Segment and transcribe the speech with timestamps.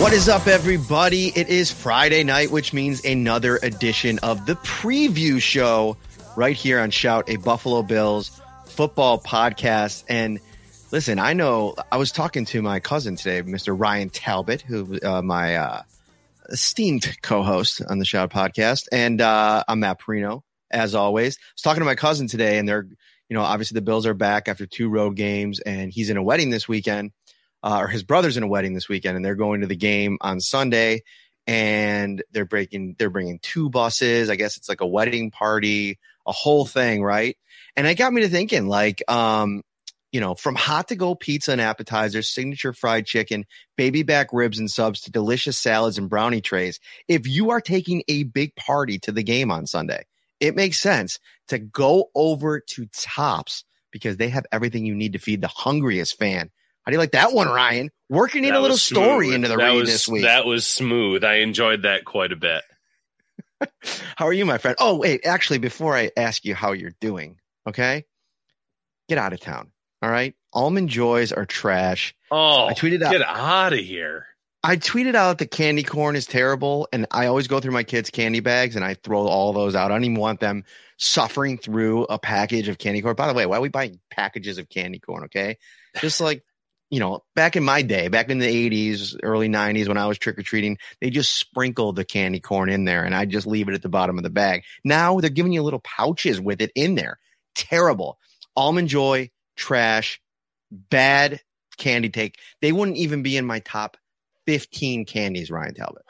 [0.00, 1.28] What is up, everybody?
[1.28, 5.98] It is Friday night, which means another edition of the preview show
[6.36, 10.04] right here on Shout, a Buffalo Bills football podcast.
[10.08, 10.40] And
[10.90, 13.78] listen, I know I was talking to my cousin today, Mr.
[13.78, 15.82] Ryan Talbot, who uh, my uh,
[16.48, 21.36] esteemed co-host on the Shout podcast, and uh, I'm Matt Parrino, as always.
[21.36, 22.86] I was talking to my cousin today, and they're,
[23.28, 26.22] you know, obviously the Bills are back after two road games, and he's in a
[26.22, 27.12] wedding this weekend
[27.62, 30.18] uh, or his brother's in a wedding this weekend, and they're going to the game
[30.20, 31.02] on Sunday.
[31.46, 34.30] And they're breaking, they're bringing two buses.
[34.30, 37.36] I guess it's like a wedding party, a whole thing, right?
[37.76, 39.62] And it got me to thinking, like, um,
[40.12, 43.46] you know, from hot to go pizza and appetizers, signature fried chicken,
[43.76, 46.80] baby back ribs and subs to delicious salads and brownie trays.
[47.08, 50.04] If you are taking a big party to the game on Sunday,
[50.40, 51.18] it makes sense
[51.48, 56.18] to go over to Tops because they have everything you need to feed the hungriest
[56.18, 56.50] fan.
[56.90, 57.90] How do you like that one, Ryan?
[58.08, 59.34] Working in That a little story smooth.
[59.36, 60.22] into the that read was, this week.
[60.24, 61.22] That was smooth.
[61.22, 62.62] I enjoyed that quite a bit.
[64.16, 64.76] How are you, my friend?
[64.80, 68.06] Oh, wait, actually, before I ask you how you're doing, okay?
[69.08, 69.70] Get out of town.
[70.02, 70.34] All right.
[70.52, 72.12] Almond joys are trash.
[72.32, 74.26] Oh, I tweeted out- get out of here.
[74.64, 78.10] I tweeted out that candy corn is terrible, and I always go through my kids'
[78.10, 79.92] candy bags and I throw all those out.
[79.92, 80.64] I don't even want them
[80.98, 83.14] suffering through a package of candy corn.
[83.14, 85.22] By the way, why are we buying packages of candy corn?
[85.24, 85.56] Okay,
[86.00, 86.42] just like
[86.90, 90.18] you know, back in my day, back in the '80s, early '90s, when I was
[90.18, 93.68] trick or treating, they just sprinkled the candy corn in there, and I just leave
[93.68, 94.64] it at the bottom of the bag.
[94.84, 97.18] Now they're giving you little pouches with it in there.
[97.54, 98.18] Terrible.
[98.56, 100.20] Almond Joy, trash,
[100.70, 101.40] bad
[101.78, 102.38] candy take.
[102.60, 103.96] They wouldn't even be in my top
[104.46, 106.02] 15 candies, Ryan Talbot.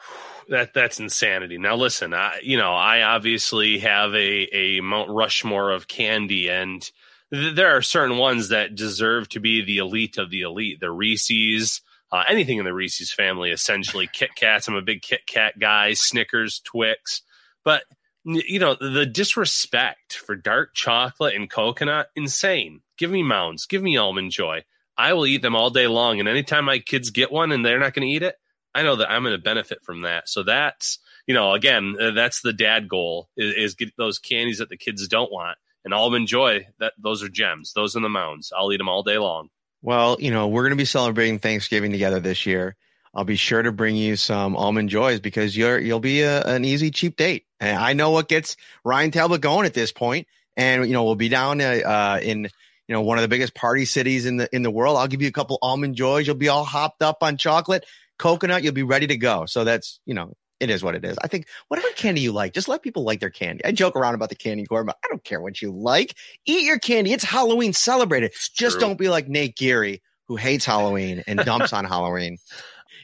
[0.49, 1.57] That that's insanity.
[1.57, 6.89] Now listen, I you know I obviously have a a Mount Rushmore of candy, and
[7.33, 10.79] th- there are certain ones that deserve to be the elite of the elite.
[10.79, 11.81] The Reese's,
[12.11, 14.67] uh, anything in the Reese's family, essentially Kit Kats.
[14.67, 15.93] I'm a big Kit Kat guy.
[15.93, 17.21] Snickers, Twix,
[17.63, 17.83] but
[18.23, 22.81] you know the disrespect for dark chocolate and coconut, insane.
[22.97, 24.63] Give me Mounds, give me Almond Joy.
[24.97, 27.79] I will eat them all day long, and anytime my kids get one and they're
[27.79, 28.35] not going to eat it.
[28.73, 30.29] I know that I'm going to benefit from that.
[30.29, 34.59] So that's, you know, again, uh, that's the dad goal is, is get those candies
[34.59, 35.57] that the kids don't want.
[35.83, 37.73] And almond joy, that those are gems.
[37.73, 38.53] Those are the mounds.
[38.55, 39.49] I'll eat them all day long.
[39.81, 42.75] Well, you know, we're going to be celebrating Thanksgiving together this year.
[43.13, 46.63] I'll be sure to bring you some almond joys because you're you'll be a, an
[46.63, 47.45] easy cheap date.
[47.59, 48.55] And I know what gets
[48.85, 50.27] Ryan Talbot going at this point.
[50.55, 53.53] And you know, we'll be down uh, uh, in you know one of the biggest
[53.53, 54.97] party cities in the in the world.
[54.97, 56.25] I'll give you a couple almond joys.
[56.27, 57.85] You'll be all hopped up on chocolate,
[58.17, 58.63] coconut.
[58.63, 59.45] You'll be ready to go.
[59.45, 61.17] So that's you know it is what it is.
[61.21, 63.65] I think whatever candy you like, just let people like their candy.
[63.65, 66.15] I joke around about the candy corn, but I don't care what you like.
[66.45, 67.11] Eat your candy.
[67.13, 67.73] It's Halloween.
[67.73, 68.35] Celebrate it.
[68.53, 68.81] Just true.
[68.81, 72.37] don't be like Nate Geary, who hates Halloween and dumps on Halloween.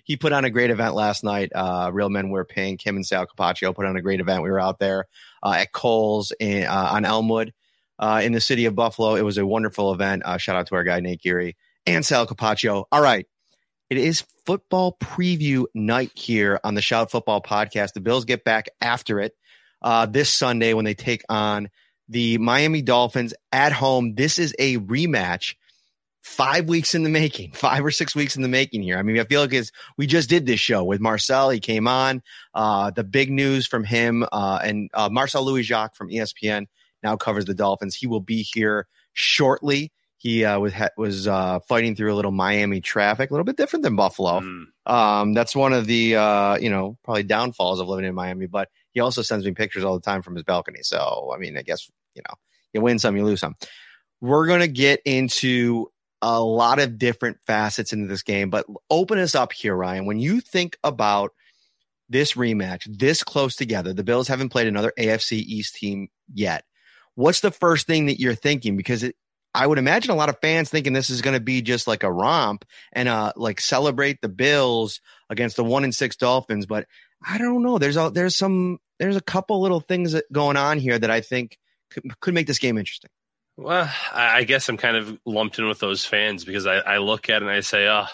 [0.03, 1.51] He put on a great event last night.
[1.53, 2.85] Uh, Real Men Wear Pink.
[2.85, 4.43] Him and Sal Capaccio put on a great event.
[4.43, 5.05] We were out there
[5.43, 7.53] uh, at Cole's in, uh, on Elmwood
[7.97, 9.15] uh, in the city of Buffalo.
[9.15, 10.21] It was a wonderful event.
[10.25, 11.57] Uh, shout out to our guy Nate Geary
[11.87, 12.85] and Sal Capaccio.
[12.91, 13.25] All right.
[13.89, 17.93] It is football preview night here on the Shout Football podcast.
[17.93, 19.33] The Bills get back after it
[19.81, 21.69] uh, this Sunday when they take on
[22.09, 24.15] the Miami Dolphins at home.
[24.15, 25.55] This is a rematch
[26.21, 28.97] five weeks in the making, five or six weeks in the making here.
[28.97, 31.49] I mean, I feel like it's, we just did this show with Marcel.
[31.49, 32.21] He came on.
[32.53, 36.65] Uh, the big news from him uh, and uh, Marcel Louis Jacques from ESPN
[37.03, 37.95] now covers the Dolphins.
[37.95, 39.93] He will be here shortly.
[40.19, 43.83] He uh, was was uh, fighting through a little Miami traffic, a little bit different
[43.83, 44.39] than Buffalo.
[44.39, 44.65] Mm.
[44.87, 48.47] Um, that's one of the uh, you know probably downfalls of living in Miami.
[48.47, 50.79] But he also sends me pictures all the time from his balcony.
[50.81, 52.33] So I mean, I guess you know
[52.73, 53.55] you win some, you lose some.
[54.19, 55.91] We're gonna get into
[56.23, 60.07] a lot of different facets into this game, but open us up here, Ryan.
[60.07, 61.31] When you think about
[62.09, 66.63] this rematch, this close together, the Bills haven't played another AFC East team yet.
[67.15, 68.77] What's the first thing that you're thinking?
[68.77, 69.15] Because it,
[69.57, 72.03] I would imagine a lot of fans thinking this is going to be just like
[72.03, 72.63] a romp
[72.93, 75.01] and uh like celebrate the Bills
[75.31, 76.85] against the one and six Dolphins, but
[77.27, 77.79] I don't know.
[77.79, 81.21] There's a there's some there's a couple little things that going on here that I
[81.21, 81.57] think
[81.89, 83.09] could, could make this game interesting.
[83.57, 87.27] Well, I guess I'm kind of lumped in with those fans because I, I look
[87.27, 88.05] at it and I say, oh,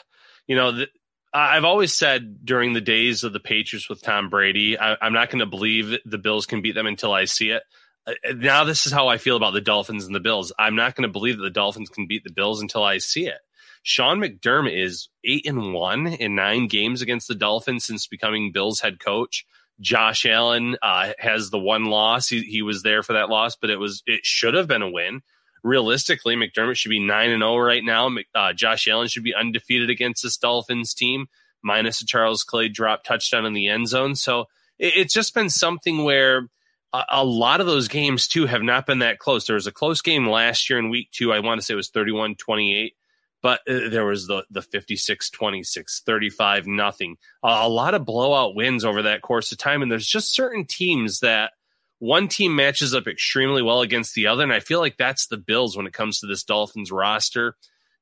[0.48, 0.88] you know, the,
[1.34, 5.30] I've always said during the days of the Patriots with Tom Brady, I, I'm not
[5.30, 7.64] going to believe the Bills can beat them until I see it.
[8.06, 10.52] Uh, now this is how I feel about the Dolphins and the Bills.
[10.60, 13.28] I'm not going to believe that the Dolphins can beat the Bills until I see
[13.28, 13.40] it.
[13.84, 18.80] Sean McDermott is eight and one in nine games against the Dolphins since becoming Bills
[18.80, 19.46] head coach.
[19.82, 22.30] Josh Allen uh, has the one loss.
[22.30, 24.90] He, he was there for that loss, but it was it should have been a
[24.90, 25.22] win.
[25.64, 28.10] Realistically, McDermott should be nine and zero right now.
[28.36, 31.28] Uh, Josh Allen should be undefeated against this Dolphins team,
[31.62, 34.16] minus a Charles Clay drop touchdown in the end zone.
[34.16, 34.42] So
[34.80, 36.50] it, it's just been something where
[36.94, 39.46] a, lot of those games too have not been that close.
[39.46, 41.34] There was a close game last year in week two.
[41.34, 42.96] I want to say it was 31 28,
[43.42, 47.18] but uh, there was the, the 56 26, 35 nothing.
[47.42, 49.82] A lot of blowout wins over that course of time.
[49.82, 51.54] And there's just certain teams that
[51.98, 54.44] one team matches up extremely well against the other.
[54.44, 57.56] And I feel like that's the Bills when it comes to this Dolphins roster.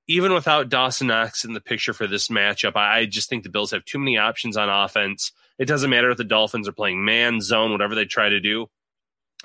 [0.07, 3.71] Even without Dawson Knox in the picture for this matchup, I just think the Bills
[3.71, 5.31] have too many options on offense.
[5.57, 8.67] It doesn't matter if the Dolphins are playing man, zone, whatever they try to do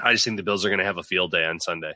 [0.01, 1.93] I just think the Bills are going to have a field day on Sunday.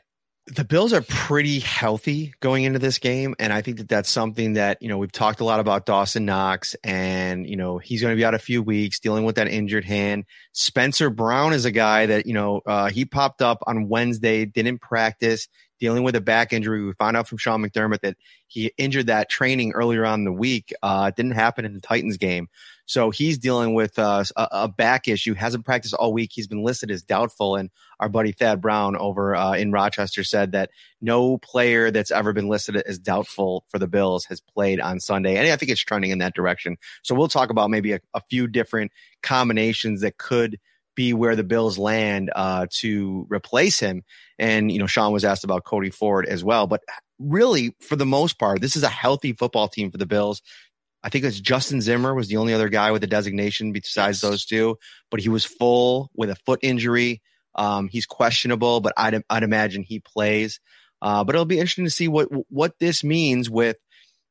[0.47, 4.53] The Bills are pretty healthy going into this game, and I think that that's something
[4.53, 8.11] that you know we've talked a lot about Dawson Knox, and you know he's going
[8.11, 10.25] to be out a few weeks dealing with that injured hand.
[10.53, 14.79] Spencer Brown is a guy that you know uh, he popped up on Wednesday, didn't
[14.79, 15.47] practice,
[15.81, 16.85] dealing with a back injury.
[16.85, 18.15] We found out from Sean McDermott that
[18.47, 20.71] he injured that training earlier on the week.
[20.83, 22.47] Uh, it didn't happen in the Titans game.
[22.85, 26.31] So he's dealing with uh, a, a, back issue, hasn't practiced all week.
[26.33, 27.55] He's been listed as doubtful.
[27.55, 30.69] And our buddy Thad Brown over uh, in Rochester said that
[31.01, 35.37] no player that's ever been listed as doubtful for the Bills has played on Sunday.
[35.37, 36.77] And I think it's trending in that direction.
[37.01, 38.91] So we'll talk about maybe a, a few different
[39.23, 40.59] combinations that could
[41.01, 44.03] be where the Bills land uh, to replace him.
[44.37, 46.67] And, you know, Sean was asked about Cody Ford as well.
[46.67, 46.81] But
[47.17, 50.43] really, for the most part, this is a healthy football team for the Bills.
[51.03, 54.45] I think it's Justin Zimmer was the only other guy with a designation besides those
[54.45, 54.77] two,
[55.09, 57.23] but he was full with a foot injury.
[57.55, 60.59] Um, he's questionable, but I'd, I'd imagine he plays.
[61.01, 63.77] Uh, but it'll be interesting to see what what this means with,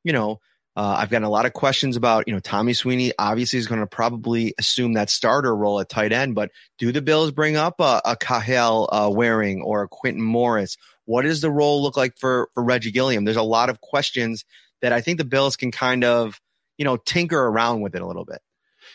[0.05, 0.39] you know,
[0.81, 3.81] uh, I've gotten a lot of questions about, you know, Tommy Sweeney obviously is going
[3.81, 7.81] to probably assume that starter role at tight end, but do the Bills bring up
[7.81, 10.77] a, a Kahale uh, Warring or a Quintin Morris?
[11.05, 13.25] What does the role look like for, for Reggie Gilliam?
[13.25, 14.45] There's a lot of questions
[14.81, 16.41] that I think the Bills can kind of
[16.81, 18.41] you know, tinker around with it a little bit.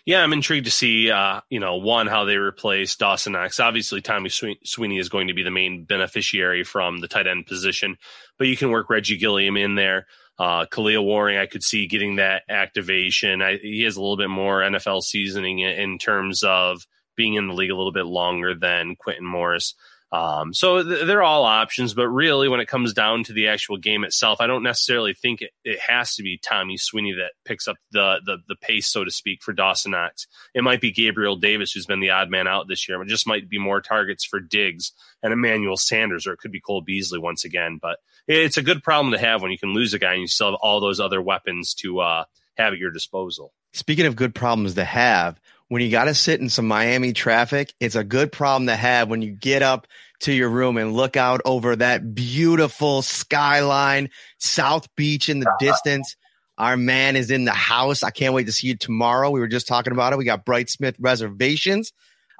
[0.07, 3.59] Yeah, I'm intrigued to see, uh, you know, one, how they replace Dawson Knox.
[3.59, 7.97] Obviously, Tommy Sweeney is going to be the main beneficiary from the tight end position,
[8.39, 10.07] but you can work Reggie Gilliam in there.
[10.37, 13.41] Uh, Kahale Warring, I could see getting that activation.
[13.41, 17.53] I, he has a little bit more NFL seasoning in, terms of being in the
[17.53, 19.75] league a little bit longer than Quintin Morris.
[20.11, 23.77] Um, so th- they're all options, but really, when it comes down to the actual
[23.77, 27.67] game itself, I don't necessarily think it, it has to be Tommy Sweeney that picks
[27.67, 30.27] up the, the the pace, so to speak, for Dawson Knox.
[30.53, 33.01] It might be Gabriel Davis, who's been the odd man out this year.
[33.01, 36.61] It just might be more targets for Diggs and Emmanuel Sanders, or it could be
[36.61, 37.79] Cole Beasley once again.
[37.81, 40.27] But it's a good problem to have when you can lose a guy and you
[40.27, 42.25] still have all those other weapons to uh,
[42.57, 43.53] have at your disposal.
[43.73, 47.73] Speaking of good problems to have, when you got to sit in some Miami traffic,
[47.79, 49.87] it's a good problem to have when you get up
[50.21, 56.15] to your room and look out over that beautiful skyline, South Beach in the distance.
[56.57, 58.01] Our man is in the house.
[58.01, 59.29] I can't wait to see you tomorrow.
[59.29, 60.17] We were just talking about it.
[60.17, 61.91] We got Brightsmith reservations.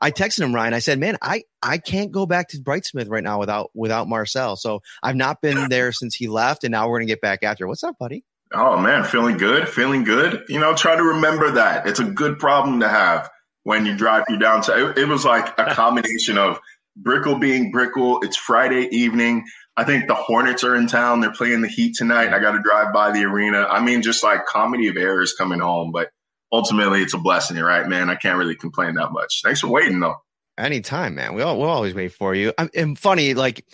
[0.06, 0.76] I texted him Ryan.
[0.76, 4.56] I said, "Man, I I can't go back to Brightsmith right now without without Marcel.
[4.56, 7.68] So I've not been there since he left, and now we're gonna get back after.
[7.68, 8.24] What's up, buddy?
[8.54, 10.44] Oh man, feeling good, feeling good.
[10.48, 13.32] You know, try to remember that it's a good problem to have
[13.64, 14.92] when you drive you down to.
[14.92, 16.60] It, it was like a combination of
[16.96, 18.20] Brickell being Brickell.
[18.22, 19.46] It's Friday evening.
[19.76, 21.22] I think the Hornets are in town.
[21.22, 22.32] They're playing the Heat tonight.
[22.32, 23.66] I got to drive by the arena.
[23.68, 26.12] I mean, just like comedy of errors coming home, but
[26.56, 28.10] ultimately it's a blessing, right, man?
[28.10, 29.42] I can't really complain that much.
[29.44, 30.16] Thanks for waiting, though.
[30.58, 31.36] Anytime, man.
[31.36, 32.54] We'll, we'll always wait for you.
[32.58, 33.66] I'm, and funny, like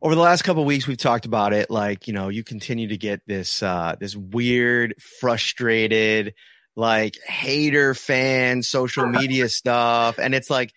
[0.00, 1.70] over the last couple weeks, we've talked about it.
[1.70, 6.34] Like, you know, you continue to get this, uh, this weird, frustrated,
[6.74, 10.18] like hater fan social media stuff.
[10.18, 10.72] And it's like,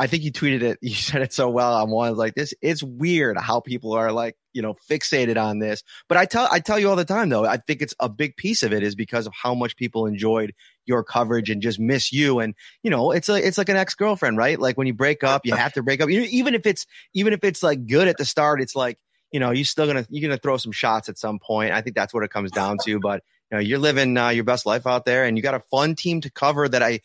[0.00, 0.78] I think you tweeted it.
[0.88, 2.16] You said it so well on one.
[2.16, 5.82] Like this, it's weird how people are like, you know, fixated on this.
[6.08, 8.36] But I tell, I tell you all the time though, I think it's a big
[8.36, 10.54] piece of it is because of how much people enjoyed
[10.86, 12.38] your coverage and just miss you.
[12.38, 14.58] And, you know, it's like, it's like an ex-girlfriend, right?
[14.58, 16.08] Like when you break up, you have to break up.
[16.08, 18.98] You know, even if it's, even if it's like good at the start, it's like,
[19.32, 21.72] you know, you're still gonna, you're gonna throw some shots at some point.
[21.72, 22.98] I think that's what it comes down to.
[23.00, 25.60] But, you know, you're living uh, your best life out there and you got a
[25.60, 27.00] fun team to cover that I,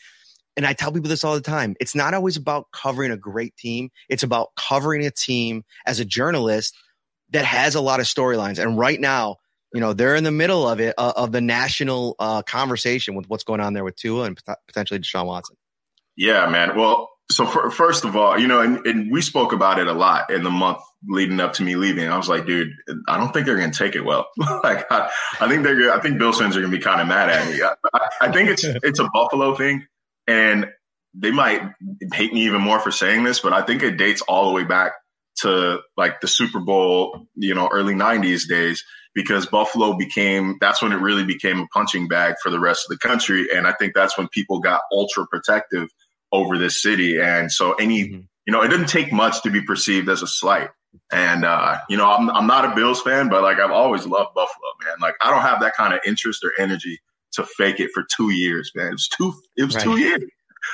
[0.55, 1.75] and I tell people this all the time.
[1.79, 3.91] It's not always about covering a great team.
[4.09, 6.75] It's about covering a team as a journalist
[7.31, 8.59] that has a lot of storylines.
[8.59, 9.37] And right now,
[9.73, 13.27] you know, they're in the middle of it, uh, of the national uh, conversation with
[13.27, 15.57] what's going on there with Tua and potentially Deshaun Watson.
[16.15, 16.77] Yeah, man.
[16.77, 19.93] Well, so for, first of all, you know, and, and, we spoke about it a
[19.93, 22.07] lot in the month leading up to me leaving.
[22.07, 22.71] I was like, dude,
[23.07, 24.27] I don't think they're going to take it well.
[24.37, 27.07] like, I, I, think they're, I think Bill Simmons are going to be kind of
[27.07, 27.61] mad at me.
[27.63, 29.85] I, I think it's it's a Buffalo thing,
[30.27, 30.67] and
[31.13, 31.61] they might
[32.13, 34.63] hate me even more for saying this, but I think it dates all the way
[34.63, 34.93] back
[35.41, 40.91] to like the Super Bowl, you know, early '90s days because Buffalo became that's when
[40.91, 43.93] it really became a punching bag for the rest of the country, and I think
[43.93, 45.89] that's when people got ultra protective
[46.33, 47.21] over this city.
[47.21, 48.21] And so any, mm-hmm.
[48.45, 50.69] you know, it didn't take much to be perceived as a slight.
[51.11, 54.33] And, uh, you know, I'm, I'm not a Bills fan, but like I've always loved
[54.33, 54.95] Buffalo, man.
[54.99, 56.99] Like I don't have that kind of interest or energy
[57.33, 58.87] to fake it for two years, man.
[58.87, 59.83] It was two, it was right.
[59.83, 60.23] two years,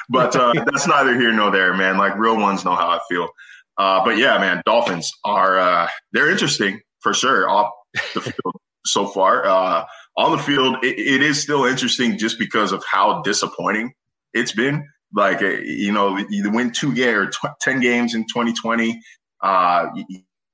[0.10, 1.98] but, uh, that's neither here nor there, man.
[1.98, 3.30] Like real ones know how I feel.
[3.78, 7.72] Uh, but yeah, man, Dolphins are, uh, they're interesting for sure off
[8.14, 9.46] the field so far.
[9.46, 9.86] Uh,
[10.18, 13.94] on the field, it, it is still interesting just because of how disappointing
[14.34, 14.86] it's been.
[15.14, 19.02] Like, uh, you know, you win two games or tw- 10 games in 2020.
[19.42, 19.88] Uh,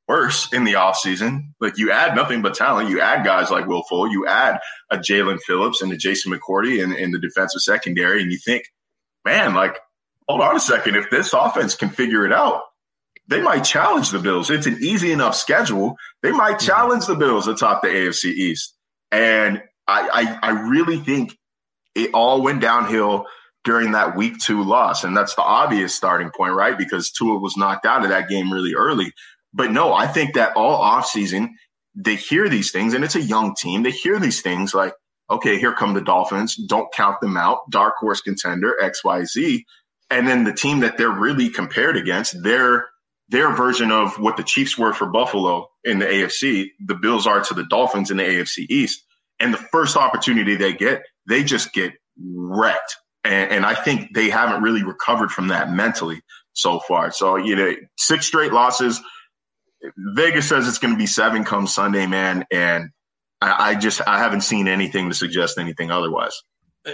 [0.08, 1.54] worse in the offseason.
[1.60, 2.90] Like you add nothing but talent.
[2.90, 4.10] You add guys like Will Fuller.
[4.10, 4.60] You add
[4.90, 8.22] a Jaelan Phillips and a Jason McCourty in, in the defensive secondary.
[8.22, 8.66] And you think,
[9.24, 9.80] man, like,
[10.28, 10.96] hold on a second.
[10.96, 12.62] If this offense can figure it out,
[13.28, 14.52] they might challenge the Bills.
[14.52, 15.96] It's an easy enough schedule.
[16.22, 16.68] They might mm-hmm.
[16.68, 18.76] challenge the Bills atop the AFC East.
[19.12, 21.36] And I, I, I really think
[21.96, 23.26] it all went downhill
[23.64, 25.04] during that week two loss.
[25.04, 26.78] And that's the obvious starting point, right?
[26.78, 29.12] Because Tua was knocked out of that game really early.
[29.56, 31.50] But no, I think that all offseason,
[31.96, 33.84] they hear these things, and it's a young team.
[33.84, 34.94] They hear these things like,
[35.30, 36.56] okay, here come the Dolphins.
[36.56, 37.70] Don't count them out.
[37.70, 39.64] Dark horse contender, XYZ.
[40.12, 42.86] And then the team that they're really compared against, their
[43.30, 47.42] their version of what the Chiefs were for Buffalo in the AFC, the Bills are
[47.42, 49.04] to the Dolphins in the AFC East.
[49.40, 54.30] And the first opportunity they get, they just get wrecked and, and, I think they
[54.30, 56.22] haven't really recovered from that mentally
[56.54, 57.12] so far.
[57.12, 59.02] So, you know, six straight losses.
[59.98, 62.46] Vegas says it's going to be seven come Sunday, man.
[62.52, 62.90] And
[63.42, 66.42] I, I, just, I haven't seen anything to suggest anything otherwise.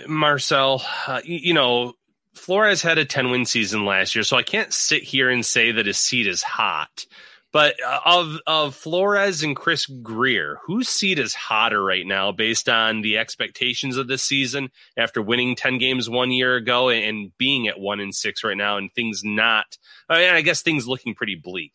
[0.08, 1.94] Marcel, uh, you, know,
[2.36, 5.72] Flores had a 10 win season last year, so I can't sit here and say
[5.72, 7.06] that his seat is hot.
[7.54, 12.70] But uh, of of Flores and Chris Grier, whose seat is hotter right now based
[12.70, 17.68] on the expectations of this season after winning ten games one year ago and being
[17.68, 19.66] at one and six right now, and things not,
[20.08, 21.74] I, mean, I guess things looking pretty bleak.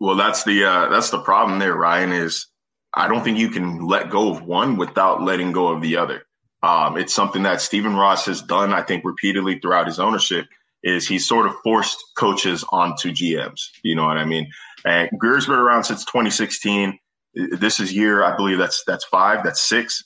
[0.00, 2.12] Well, that's the uh, that's the problem there, Ryan.
[2.12, 2.46] Is
[2.94, 6.22] I don't think you can let go of one without letting go of the other.
[6.62, 10.46] Um, it's something that Stephen Ross has done, I think, repeatedly throughout his ownership.
[10.82, 13.60] Is he sort of forced coaches onto GMs?
[13.82, 14.50] You know what I mean?
[14.84, 16.98] And Grier's been around since 2016.
[17.34, 20.04] This is year, I believe that's that's five, that's six.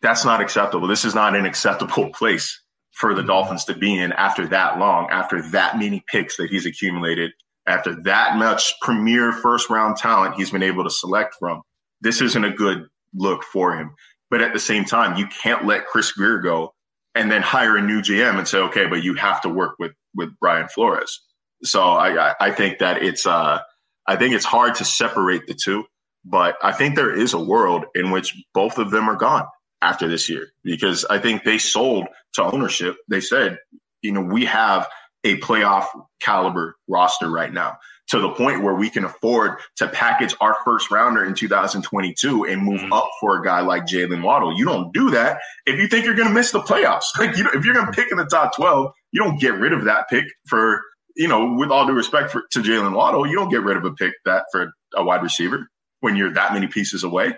[0.00, 0.86] That's not acceptable.
[0.86, 2.60] This is not an acceptable place
[2.92, 6.66] for the Dolphins to be in after that long, after that many picks that he's
[6.66, 7.32] accumulated,
[7.68, 11.62] after that much premier first round talent he's been able to select from.
[12.00, 13.94] This isn't a good look for him.
[14.30, 16.74] But at the same time, you can't let Chris Grier go
[17.14, 19.92] and then hire a new GM and say, okay, but you have to work with
[20.14, 21.20] with Brian Flores.
[21.64, 23.60] So I I think that it's uh
[24.06, 25.84] I think it's hard to separate the two,
[26.24, 29.46] but I think there is a world in which both of them are gone
[29.82, 32.96] after this year because I think they sold to ownership.
[33.08, 33.58] They said,
[34.02, 34.88] you know, we have
[35.28, 35.86] a playoff
[36.20, 40.90] caliber roster right now to the point where we can afford to package our first
[40.90, 42.92] rounder in 2022 and move mm-hmm.
[42.92, 44.56] up for a guy like Jaylen Waddle.
[44.56, 47.04] You don't do that if you think you're going to miss the playoffs.
[47.18, 49.54] Like, you know, if you're going to pick in the top 12, you don't get
[49.54, 50.80] rid of that pick for
[51.18, 53.84] you know, with all due respect for, to Jaylen Waddle, you don't get rid of
[53.84, 55.68] a pick that for a wide receiver
[56.00, 57.34] when you're that many pieces away.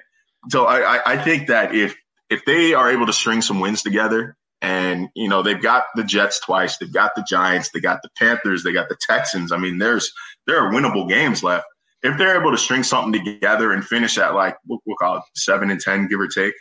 [0.50, 1.97] So I, I, I think that if
[2.28, 6.05] if they are able to string some wins together, and you know they've got the
[6.05, 9.52] Jets twice, they've got the Giants, they got the Panthers, they got the Texans.
[9.52, 10.12] I mean, there's
[10.47, 11.67] there are winnable games left.
[12.02, 15.23] If they're able to string something together and finish at like we'll, we'll call it
[15.35, 16.55] seven and ten, give or take,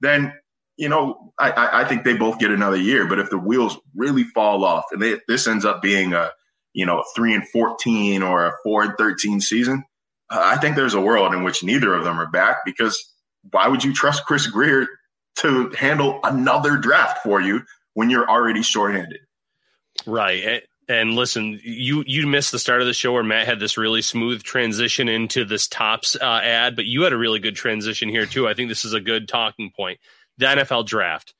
[0.00, 0.32] then
[0.76, 3.06] you know I, I think they both get another year.
[3.06, 6.30] But if the wheels really fall off and they, this ends up being a
[6.72, 9.84] you know three and fourteen or a four and thirteen season,
[10.30, 13.12] I think there's a world in which neither of them are back because
[13.50, 14.86] why would you trust Chris Grier
[15.36, 17.62] to handle another draft for you
[17.94, 19.20] when you're already shorthanded?
[20.06, 20.62] Right.
[20.88, 24.02] And listen, you you missed the start of the show where Matt had this really
[24.02, 28.26] smooth transition into this tops uh, ad, but you had a really good transition here
[28.26, 28.46] too.
[28.46, 29.98] I think this is a good talking point.
[30.36, 31.34] The NFL draft.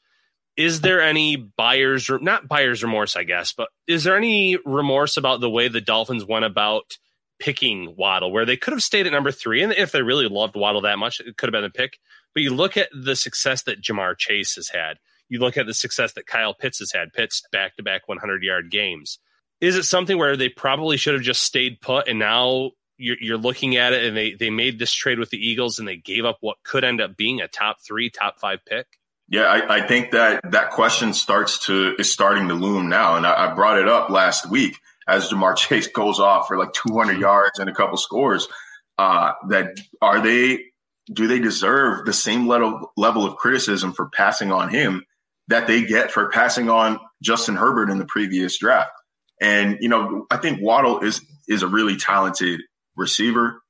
[0.56, 5.40] Is there any buyers not buyers remorse, I guess, but is there any remorse about
[5.40, 6.96] the way the Dolphins went about
[7.38, 10.56] picking Waddle, where they could have stayed at number three, and if they really loved
[10.56, 11.98] Waddle that much, it could have been a pick.
[12.34, 14.98] But you look at the success that Ja'Marr Chase has had.
[15.28, 17.12] You look at the success that Kyle Pitts has had.
[17.12, 19.18] Pitts back to back 100 yard games.
[19.60, 23.38] Is it something where they probably should have just stayed put, and now you're, you're
[23.38, 26.24] looking at it, and they they made this trade with the Eagles, and they gave
[26.24, 28.86] up what could end up being a top three, top five pick?
[29.28, 33.26] Yeah, I, I think that that question starts to is starting to loom now, and
[33.26, 37.18] I, I brought it up last week as Ja'Marr Chase goes off for like 200
[37.18, 38.49] yards and a couple scores.
[38.96, 40.66] Uh, that are they?
[41.12, 45.04] Do they deserve the same level level of criticism for passing on him
[45.49, 48.92] that they get for passing on Justin Herbert in the previous draft?
[49.40, 52.61] And you know, I think Waddle is is a really talented
[52.96, 53.61] receiver.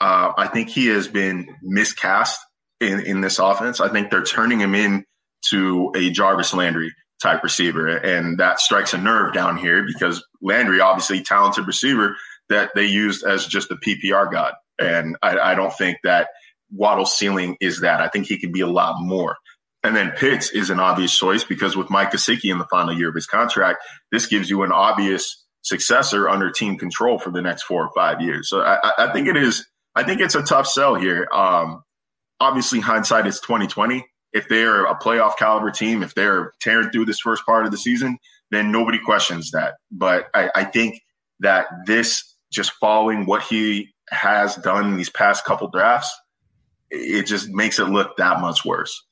[0.00, 2.40] Uh, I think he has been miscast
[2.80, 3.80] in in this offense.
[3.80, 5.04] I think they're turning him in
[5.50, 7.88] to a Jarvis Landry type receiver.
[7.88, 12.16] And that strikes a nerve down here because Landry, obviously talented receiver
[12.48, 14.54] that they used as just a PPR god.
[14.80, 16.28] And I, I don't think that
[16.70, 18.00] Waddle's ceiling is that.
[18.00, 19.36] I think he can be a lot more.
[19.84, 23.08] And then Pitts is an obvious choice because with Mike Gesicki in the final year
[23.08, 27.62] of his contract, this gives you an obvious successor under team control for the next
[27.62, 28.48] four or five years.
[28.48, 29.66] So I, I think it is.
[29.94, 31.28] I think it's a tough sell here.
[31.32, 31.82] Um,
[32.40, 37.04] obviously, hindsight is twenty twenty if they're a playoff caliber team, if they're tearing through
[37.04, 38.18] this first part of the season,
[38.50, 39.74] then nobody questions that.
[39.90, 41.02] But I, I think
[41.40, 46.14] that this just following what he has done in these past couple drafts,
[46.90, 49.04] it just makes it look that much worse.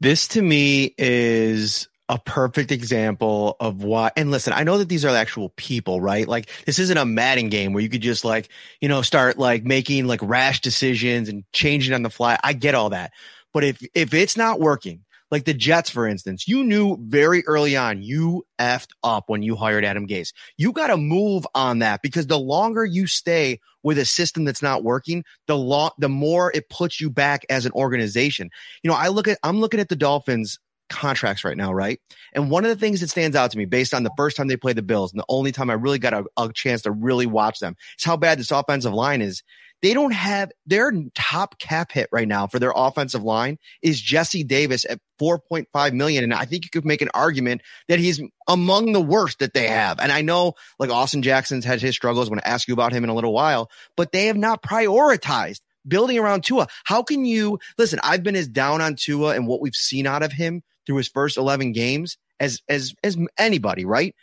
[0.00, 4.10] This to me is a perfect example of why.
[4.16, 6.26] And listen, I know that these are actual people, right?
[6.26, 8.48] Like this isn't a Madden game where you could just like,
[8.80, 12.36] you know, start like making like rash decisions and changing on the fly.
[12.42, 13.12] I get all that.
[13.52, 17.76] But if if it's not working, like the Jets, for instance, you knew very early
[17.76, 20.32] on you effed up when you hired Adam Gase.
[20.56, 24.62] You got to move on that because the longer you stay with a system that's
[24.62, 28.50] not working, the long, the more it puts you back as an organization.
[28.82, 30.58] You know, I look at, I'm looking at the Dolphins
[30.90, 32.00] contracts right now, right?
[32.32, 34.48] And one of the things that stands out to me based on the first time
[34.48, 36.90] they played the Bills and the only time I really got a, a chance to
[36.90, 39.42] really watch them is how bad this offensive line is.
[39.82, 44.44] They don't have their top cap hit right now for their offensive line is Jesse
[44.44, 46.24] Davis at 4.5 million.
[46.24, 49.68] And I think you could make an argument that he's among the worst that they
[49.68, 49.98] have.
[50.00, 52.28] And I know like Austin Jackson's had his struggles.
[52.28, 54.62] I'm going to ask you about him in a little while, but they have not
[54.62, 56.68] prioritized building around Tua.
[56.84, 58.00] How can you listen?
[58.02, 61.08] I've been as down on Tua and what we've seen out of him through his
[61.08, 64.14] first 11 games as, as, as anybody, right?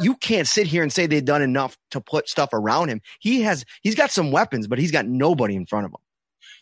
[0.00, 3.00] You can't sit here and say they've done enough to put stuff around him.
[3.20, 6.00] He has he's got some weapons, but he's got nobody in front of him.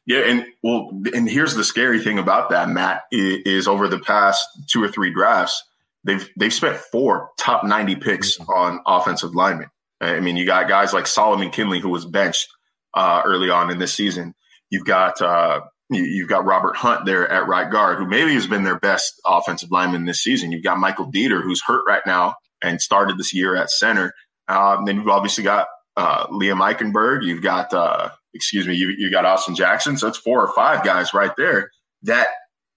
[0.06, 4.44] Yeah, and well, and here's the scary thing about that, Matt, is, over the past
[4.66, 5.62] two or three drafts,
[6.04, 8.50] they've they've spent four top 90 picks mm-hmm.
[8.50, 9.70] on offensive linemen.
[10.00, 12.48] I mean, you got guys like Solomon Kindley, who was benched
[12.94, 14.34] uh, early on in this season.
[14.70, 18.64] You've got uh, you've got Robert Hunt there at right guard, who maybe has been
[18.64, 20.52] their best offensive lineman this season.
[20.52, 24.12] You've got Michael Deiter, who's hurt right now, and started this year at center.
[24.48, 27.24] Um, then you've obviously got uh, Liam Eichenberg.
[27.24, 29.96] You've got, uh, excuse me, you, you got Austin Jackson.
[29.96, 31.70] So it's four or five guys right there
[32.02, 32.28] that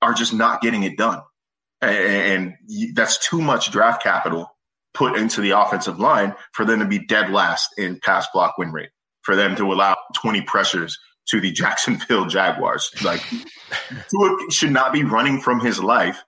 [0.02, 1.22] are just not getting it done.
[1.82, 4.50] And, and that's too much draft capital
[4.94, 8.72] put into the offensive line for them to be dead last in pass block win
[8.72, 8.90] rate,
[9.24, 10.98] for them to allow 20 pressures
[11.30, 12.92] to the Jacksonville Jaguars.
[13.04, 13.22] Like,
[14.10, 16.24] Tua should not be running from his life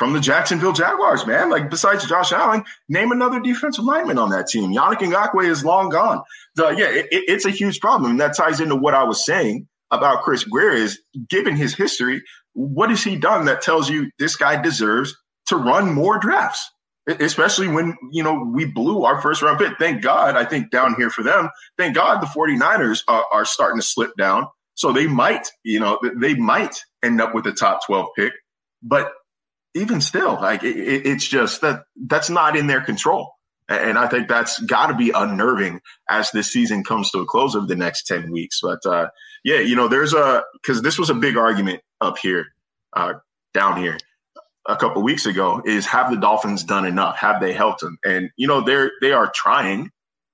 [0.00, 1.50] from the Jacksonville Jaguars, man.
[1.50, 4.72] Like besides Josh Allen, name another defensive lineman on that team.
[4.72, 6.22] Yannick Ngakoue is long gone.
[6.56, 8.12] So yeah, it, it's a huge problem.
[8.12, 12.22] And that ties into what I was saying about Chris Grier is given his history,
[12.54, 15.14] what has he done that tells you this guy deserves
[15.48, 16.70] to run more drafts?
[17.18, 19.76] especially when, you know, we blew our first round pick.
[19.78, 23.80] Thank God, I think down here for them, thank God the 49ers are, are starting
[23.80, 24.46] to slip down.
[24.76, 28.32] So they might, you know, they might end up with the top 12 pick.
[28.82, 29.10] But
[29.74, 33.32] even still, like it, it's just that that's not in their control.
[33.68, 37.54] And I think that's got to be unnerving as this season comes to a close
[37.54, 38.58] over the next 10 weeks.
[38.60, 39.10] But uh,
[39.44, 42.46] yeah, you know, there's a, because this was a big argument up here,
[42.94, 43.14] uh,
[43.54, 43.96] down here
[44.66, 47.16] a couple weeks ago is have the Dolphins done enough?
[47.18, 47.96] Have they helped them?
[48.04, 49.90] And, you know, they're, they are trying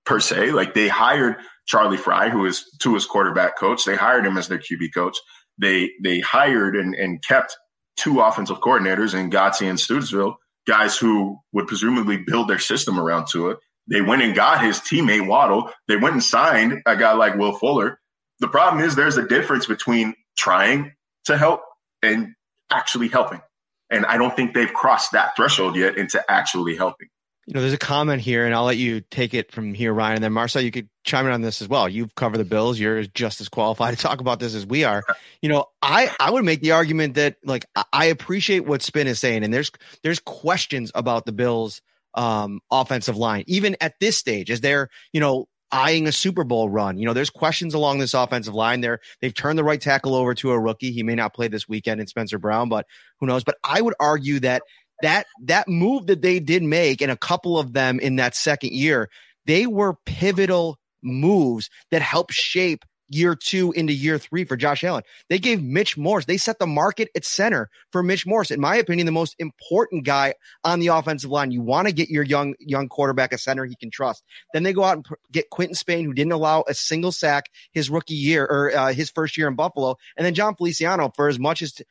[0.07, 0.53] per se.
[0.53, 3.85] Like they hired Charlie Frye, who is Tua's quarterback coach.
[3.85, 5.18] They hired him as their QB coach.
[5.59, 7.57] They, they hired and, and kept
[7.97, 13.27] two offensive coordinators in Godsey and Studesville guys who would presumably build their system around
[13.27, 13.57] Tua.
[13.89, 15.71] They went and got his teammate Waddle.
[15.87, 18.01] They went and signed a guy like Will Fuller.
[18.41, 20.93] The problem is there's a difference between trying
[21.27, 21.61] to help
[22.03, 22.35] and
[22.71, 23.41] actually helping.
[23.91, 27.09] And I don't think they've crossed that threshold yet into actually helping
[27.47, 30.17] you know, there's a comment here, and I'll let you take it from here, Ryan.
[30.17, 31.89] And then Marcel, you could chime in on this as well.
[31.89, 32.79] You've covered the Bills.
[32.79, 35.05] You're just as qualified to talk about this as we are.
[35.41, 39.21] You know, I I would make the argument that like I appreciate what Spin is
[39.21, 39.71] saying, and there's
[40.03, 41.83] there's questions about the Bills'
[42.15, 46.69] um, offensive line, even at this stage, as they're you know eyeing a Super Bowl
[46.69, 46.99] run.
[46.99, 48.81] You know, there's questions along this offensive line.
[48.81, 50.91] There, they've turned the right tackle over to a rookie.
[50.93, 52.87] He may not play this weekend in Spencer Brown, but
[53.21, 53.45] who knows?
[53.45, 54.63] But I would argue that
[55.03, 58.73] that that move that they did make and a couple of them in that second
[58.73, 59.09] year
[59.47, 65.03] they were pivotal moves that helped shape year two into year three for Josh Allen.
[65.29, 68.51] They gave Mitch Morse, they set the market at center for Mitch Morse.
[68.51, 71.51] In my opinion, the most important guy on the offensive line.
[71.51, 74.25] You want to get your young, young quarterback a center he can trust.
[74.53, 77.91] Then they go out and get Quinton Spain, who didn't allow a single sack his
[77.91, 79.97] rookie year or uh, his first year in Buffalo.
[80.17, 81.85] And then Jon Feliciano, for as much as t-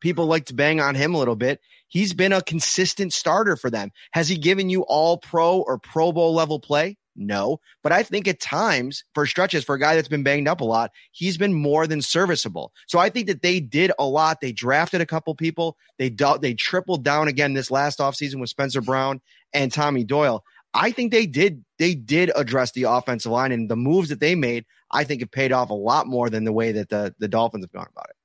[0.00, 1.60] people like to bang on him a little bit.
[1.88, 3.90] He's been a consistent starter for them.
[4.12, 6.96] Has he given you all pro or Pro Bowl level play?
[7.16, 10.60] No, but I think at times for stretches for a guy that's been banged up
[10.60, 12.72] a lot, he's been more than serviceable.
[12.86, 14.40] So I think that they did a lot.
[14.40, 15.76] They drafted a couple people.
[15.98, 19.20] They they tripled down again this last offseason with Spencer Brown
[19.52, 20.44] and Tommy Doyle.
[20.72, 24.34] I think they did they did address the offensive line and the moves that they
[24.34, 24.64] made.
[24.90, 27.64] I think it paid off a lot more than the way that the the Dolphins
[27.64, 28.16] have gone about it.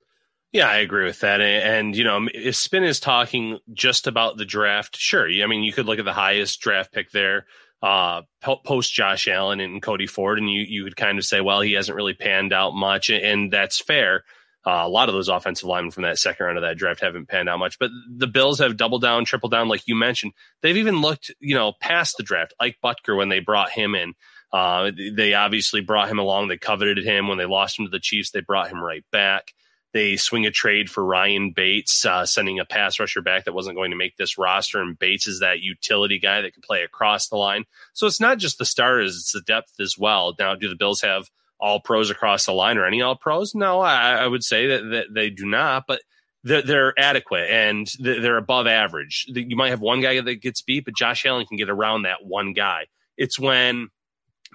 [0.55, 1.41] Yeah, I agree with that.
[1.41, 5.27] And, you know, if Spin is talking just about the draft, sure.
[5.27, 7.45] I mean, you could look at the highest draft pick there,
[7.83, 11.59] uh, post Josh Allen and Cody Ford, and you, you could kind of say, well,
[11.59, 13.09] he hasn't really panned out much.
[13.09, 14.23] And that's fair.
[14.65, 17.27] Uh, a lot of those offensive linemen from that second round of that draft haven't
[17.27, 20.31] panned out much, but the Bills have doubled down, tripled down, like you mentioned.
[20.61, 22.53] They've even looked, you know, past the draft.
[22.61, 24.13] Ike Boettger, when they brought him in,
[24.53, 26.47] uh, they obviously brought him along.
[26.47, 27.27] They coveted him.
[27.27, 29.51] When they lost him to the Chiefs, they brought him right back.
[29.95, 33.77] They swing a trade for Ryan Bates, uh, sending a pass rusher back that wasn't
[33.77, 34.81] going to make this roster.
[34.81, 37.63] And Bates is that utility guy that can play across the line.
[37.93, 40.36] So it's not just the starters, it's the depth as well.
[40.38, 41.29] Now, do the Bills have
[41.62, 43.55] all pros across the line or any all pros?
[43.55, 46.01] No, I, I would say that, that they do not, but
[46.43, 49.27] they're, they're adequate and they're above average.
[49.29, 52.25] You might have one guy that gets beat, but Josh Allen can get around that
[52.25, 52.88] one guy.
[53.15, 53.91] It's when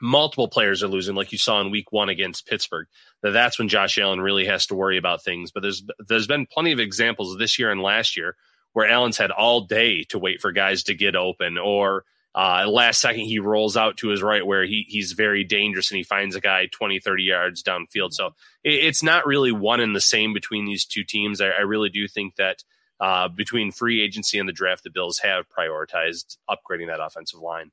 [0.02, 2.86] multiple players are losing, like you saw in week one against Pittsburgh,
[3.22, 5.50] that that's when Josh Allen really has to worry about things.
[5.52, 8.36] But there's there's been plenty of examples this year and last year
[8.72, 12.04] where Allen's had all day to wait for guys to get open or
[12.34, 15.98] uh, last second he rolls out to his right where he he's very dangerous and
[15.98, 18.12] he finds a guy 20 30 yards downfield.
[18.12, 18.28] So
[18.62, 21.40] it, it's not really one and the same between these two teams.
[21.40, 22.62] I, I really do think that
[23.00, 27.72] uh, between free agency and the draft the bills have prioritized upgrading that offensive line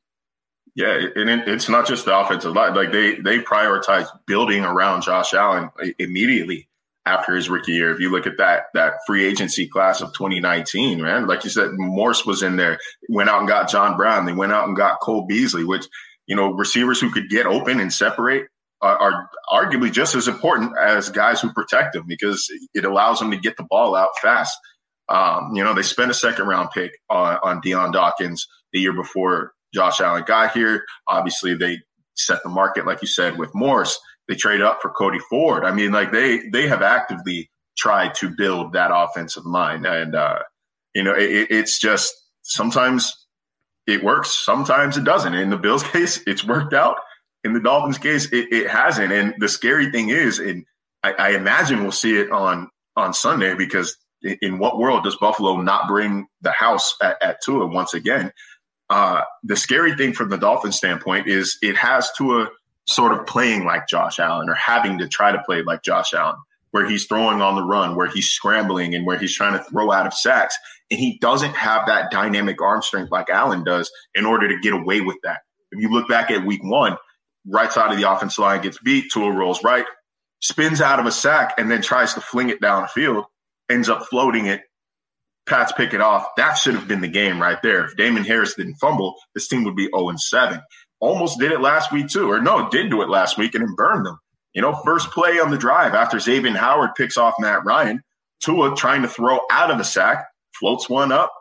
[0.77, 2.75] yeah, and it, it's not just the offensive line.
[2.75, 6.69] Like they they prioritize building around Josh Allen immediately
[7.03, 7.91] after his rookie year.
[7.91, 11.71] If you look at that that free agency class of 2019, man, like you said,
[11.73, 12.77] Morse was in there.
[13.09, 14.25] Went out and got John Brown.
[14.27, 15.87] They went out and got Cole Beasley, which
[16.27, 18.45] you know receivers who could get open and separate
[18.79, 23.31] are, are arguably just as important as guys who protect them because it allows them
[23.31, 24.55] to get the ball out fast.
[25.09, 28.93] Um, you know, they spent a second round pick on, on Dion Dawkins the year
[28.93, 30.83] before Josh Allen got here.
[31.07, 31.77] Obviously, they
[32.15, 33.99] set the market, like you said, with Morse.
[34.27, 35.63] They trade up for Cody Ford.
[35.63, 40.39] I mean, like they they have actively tried to build that offensive line, and uh,
[40.95, 42.11] you know, it, it's just
[42.41, 43.13] sometimes
[43.85, 45.35] it works, sometimes it doesn't.
[45.35, 46.97] In the Bills' case, it's worked out.
[47.43, 49.13] In the Dolphins' case, it, it hasn't.
[49.13, 50.65] And the scary thing is, and
[51.03, 53.95] I, I imagine we'll see it on on Sunday because
[54.41, 58.31] in what world does Buffalo not bring the house at, at Tua once again?
[58.89, 62.49] Uh, the scary thing from the Dolphins standpoint is it has Tua
[62.85, 66.37] sort of playing like Josh Allen or having to try to play like Josh Allen.
[66.71, 69.91] where he's throwing on the run, where he's scrambling, and where he's trying to throw
[69.91, 70.55] out of sacks.
[70.91, 74.73] And he doesn't have that dynamic arm strength like Allen does in order to get
[74.73, 75.39] away with that.
[75.71, 76.97] If you look back at week one,
[77.45, 79.85] right side of the offensive line gets beat, Tua rolls right,
[80.39, 83.25] spins out of a sack, and then tries to fling it downfield,
[83.69, 84.61] ends up floating it.
[85.47, 86.27] Pats pick it off.
[86.37, 87.85] That should have been the game right there.
[87.85, 90.61] If Damien Harris didn't fumble, this team would be 0 7.
[90.99, 92.29] Almost did it last week, too.
[92.29, 94.19] Or no, did do it last week and then burned them.
[94.53, 98.01] You know, first play on the drive after Xavier Howard picks off Matt Ryan,
[98.39, 101.31] Tua trying to throw out of the sack, floats one up.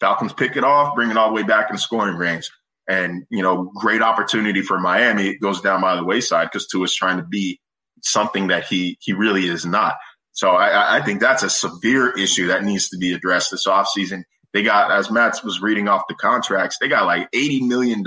[0.00, 2.50] Falcons pick it off, bring it all the way back in scoring range.
[2.88, 5.28] And, you know, great opportunity for Miami.
[5.28, 7.60] It goes down by the wayside because Tua's trying to be
[8.02, 9.94] something that he he really is not.
[10.32, 14.24] So I, I think that's a severe issue that needs to be addressed this offseason.
[14.52, 18.04] They got, as Matt was reading off the contracts, they got like $80 million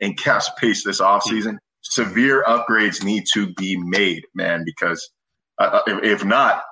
[0.00, 1.58] in cap space this offseason.
[1.82, 5.10] Severe upgrades need to be made, man, because
[5.58, 6.62] uh, if, if, not,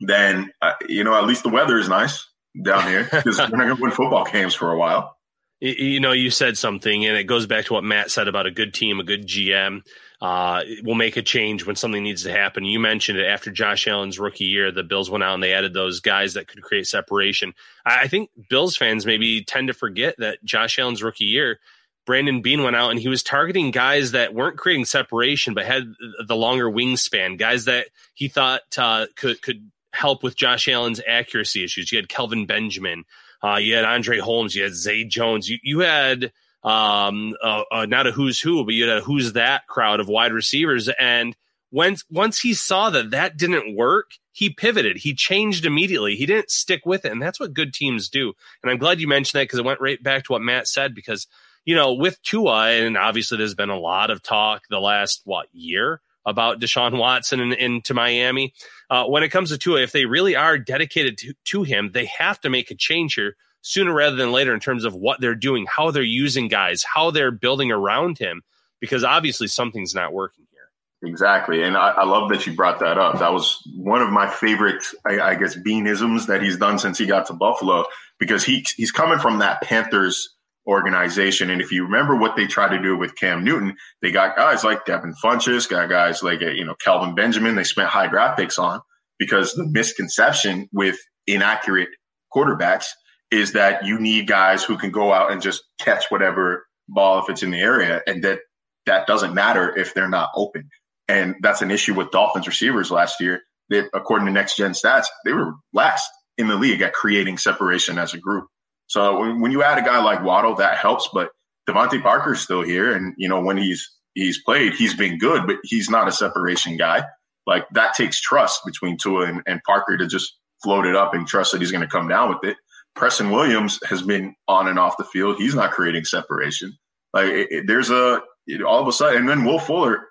[0.00, 2.26] then, uh, you know, at least the weather is nice
[2.64, 5.16] down here because we're not going to win football games for a while.
[5.64, 8.50] You know, you said something, and it goes back to what Matt said about a
[8.50, 9.82] good team, a good GM
[10.20, 12.64] uh, will make a change when something needs to happen.
[12.64, 15.72] You mentioned it after Josh Allen's rookie year, the Bills went out and they added
[15.72, 17.54] those guys that could create separation.
[17.84, 21.60] I, I think Bills fans maybe tend to forget that Josh Allen's rookie year,
[22.06, 25.92] Brandon Beane went out and he was targeting guys that weren't creating separation but had
[26.26, 31.64] the longer wingspan, guys that he thought uh, could could help with Josh Allen's accuracy
[31.64, 31.92] issues.
[31.92, 33.04] You had Kelvin Benjamin,
[33.42, 37.86] uh, you had Andre Holmes, you had Zay Jones, you you had um, uh, uh,
[37.86, 40.88] not a who's who, but you had a who's that crowd of wide receivers.
[40.98, 41.36] And
[41.70, 44.98] once once he saw that that didn't work, he pivoted.
[44.98, 46.14] He changed immediately.
[46.14, 48.32] He didn't stick with it, and that's what good teams do.
[48.62, 50.94] And I'm glad you mentioned that because it went right back to what Matt said.
[50.94, 51.26] Because
[51.64, 55.48] you know, with Tua, and obviously there's been a lot of talk the last what
[55.52, 58.54] year about Deshaun Watson and into Miami.
[58.88, 62.04] Uh, when it comes to Tua, if they really are dedicated to, to him, they
[62.06, 65.34] have to make a change here sooner rather than later in terms of what they're
[65.34, 68.42] doing, how they're using guys, how they're building around him,
[68.80, 71.08] because obviously something's not working here.
[71.08, 71.62] Exactly.
[71.62, 73.18] And I, I love that you brought that up.
[73.18, 77.06] That was one of my favorite, I, I guess, beanisms that he's done since he
[77.06, 77.84] got to Buffalo,
[78.18, 80.34] because he he's coming from that Panthers
[80.66, 81.50] organization.
[81.50, 84.64] And if you remember what they tried to do with Cam Newton, they got guys
[84.64, 88.38] like Devin Funchess, got guys like, uh, you know, Kelvin Benjamin, they spent high draft
[88.38, 88.80] picks on
[89.18, 90.96] because the misconception with
[91.26, 91.88] inaccurate
[92.34, 92.86] quarterbacks
[93.30, 97.30] is that you need guys who can go out and just catch whatever ball if
[97.30, 98.40] it's in the area, and that
[98.86, 100.68] that doesn't matter if they're not open.
[101.08, 103.40] And that's an issue with Dolphins receivers last year.
[103.70, 107.98] That according to Next Gen Stats, they were last in the league at creating separation
[107.98, 108.46] as a group.
[108.92, 111.08] So when, you add a guy like Waddle, that helps.
[111.14, 111.30] But
[111.66, 115.56] DeVante Parker's still here, and you know when he's he's played, he's been good, but
[115.62, 117.02] he's not a separation guy.
[117.46, 121.26] Like that takes trust between Tua and, and Parker to just float it up and
[121.26, 122.58] trust that he's going to come down with it.
[122.94, 125.38] Preston Williams has been on and off the field.
[125.38, 126.76] He's not creating separation.
[127.14, 130.08] Like it, it, there's a it, all of a sudden, and then Will Fuller,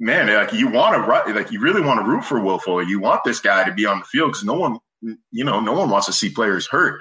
[0.00, 2.82] man, like you want to like you really want to root for Will Fuller.
[2.82, 4.80] You want this guy to be on the field because no one,
[5.30, 7.00] you know, no one wants to see players hurt.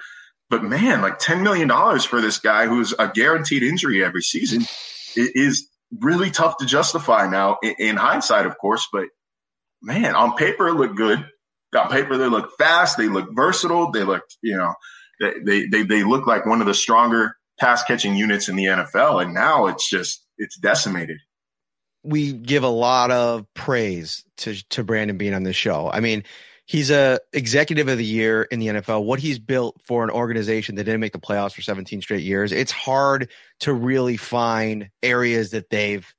[0.52, 4.68] But man, like ten million dollars for this guy who's a guaranteed injury every season
[5.16, 5.68] is
[6.00, 7.58] really tough to justify now.
[7.64, 9.06] In, in hindsight, of course, but
[9.82, 11.26] man, on paper it looked good
[11.80, 14.74] on paper they look fast, they look versatile, they look, you know,
[15.20, 19.24] they they they look like one of the stronger pass catching units in the NFL,
[19.24, 21.18] and now it's just it's decimated.
[22.04, 25.90] We give a lot of praise to to Brandon Beane on this show.
[25.92, 26.24] I mean,
[26.66, 29.04] he's a executive of the year in the NFL.
[29.04, 32.52] What he's built for an organization that didn't make the playoffs for 17 straight years,
[32.52, 33.30] it's hard
[33.62, 36.12] to really find areas that they've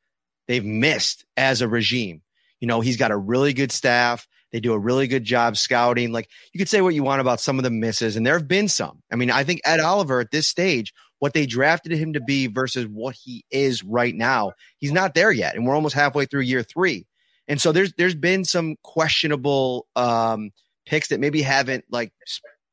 [0.49, 2.23] they've missed as a regime.
[2.61, 4.29] You know, he's got a really good staff.
[4.53, 6.13] They do a really good job scouting.
[6.13, 8.49] Like you could say what you want about some of the misses, and there have
[8.49, 9.03] been some.
[9.11, 12.49] I mean, I think Ed Oliver at this stage, what they drafted him to be
[12.49, 16.43] versus what he is right now, he's not there yet, and we're almost halfway through
[16.43, 17.07] year three.
[17.53, 20.53] And so there's there's been some questionable um,
[20.87, 22.11] picks that maybe haven't like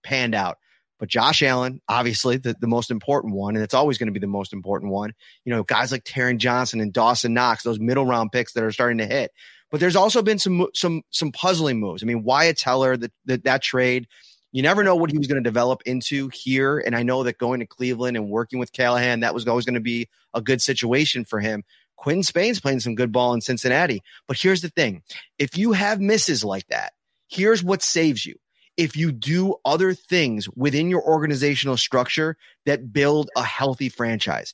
[0.06, 0.58] panned out.
[1.00, 4.22] But Josh Allen, obviously the, the most important one, and it's always going to be
[4.22, 5.12] the most important one.
[5.44, 8.72] You know, guys like Taron Johnson and Dawson Knox, those middle round picks that are
[8.72, 9.32] starting to hit.
[9.70, 12.02] But there's also been some some some puzzling moves.
[12.02, 14.08] I mean, Wyatt Teller, that that, that trade,
[14.54, 16.80] you never know what he was going to develop into here.
[16.80, 19.74] And I know that going to Cleveland and working with Callahan, that was always going
[19.74, 21.65] to be a good situation for him.
[22.00, 24.02] Quinn Spain's playing some good ball in Cincinnati.
[24.26, 25.04] But here's the thing
[25.38, 26.94] if you have misses like that,
[27.28, 28.36] here's what saves you.
[28.78, 34.54] If you do other things within your organizational structure that build a healthy franchise,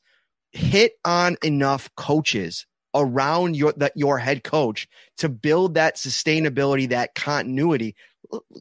[0.51, 7.13] hit on enough coaches around your that your head coach to build that sustainability, that
[7.13, 7.95] continuity.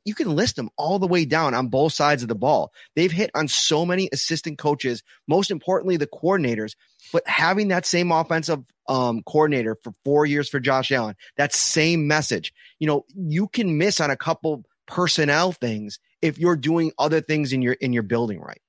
[0.04, 2.72] You can list them all the way down on both sides of the ball.
[2.96, 6.74] They've hit on so many assistant coaches, most importantly, the coordinators.
[7.12, 12.06] But having that same offensive um, coordinator for four years for Josh Allen, that same
[12.06, 17.20] message, you know, you can miss on a couple personnel things if you're doing other
[17.20, 18.60] things in your in your building right.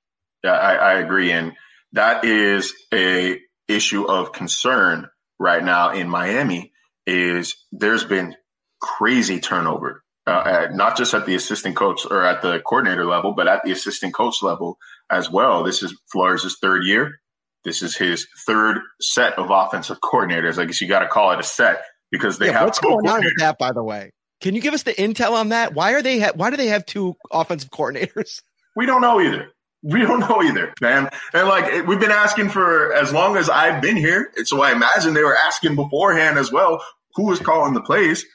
[0.44, 1.52] Yeah, I, I agree, and
[1.92, 6.72] that is a issue of concern right now in Miami.
[7.06, 8.36] Is there's been
[8.80, 13.46] crazy turnover, uh, not just at the assistant coach or at the coordinator level, but
[13.48, 14.78] at the assistant coach level
[15.10, 15.62] as well.
[15.62, 17.20] This is Flores' third year.
[17.64, 20.58] This is his third set of offensive coordinators.
[20.58, 22.64] I guess you got to call it a set because they yeah, have.
[22.64, 24.12] What's going on with that, by the way?
[24.40, 25.74] Can you give us the intel on that?
[25.74, 26.20] Why are they?
[26.20, 28.40] Ha- why do they have two offensive coordinators?
[28.78, 29.48] We don't know either.
[29.82, 31.08] We don't know either, man.
[31.32, 35.14] And like we've been asking for as long as I've been here, so I imagine
[35.14, 36.84] they were asking beforehand as well.
[37.14, 38.26] Who was calling the plays?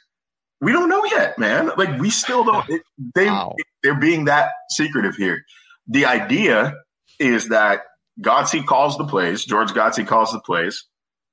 [0.62, 1.72] We don't know yet, man.
[1.76, 2.68] Like we still don't.
[2.70, 2.82] It,
[3.16, 3.56] they Wow.
[3.84, 5.44] they're being that secretive here.
[5.88, 6.74] The idea
[7.20, 7.82] is that
[8.22, 9.44] Godsey calls the plays.
[9.44, 10.86] George Godsey calls the plays,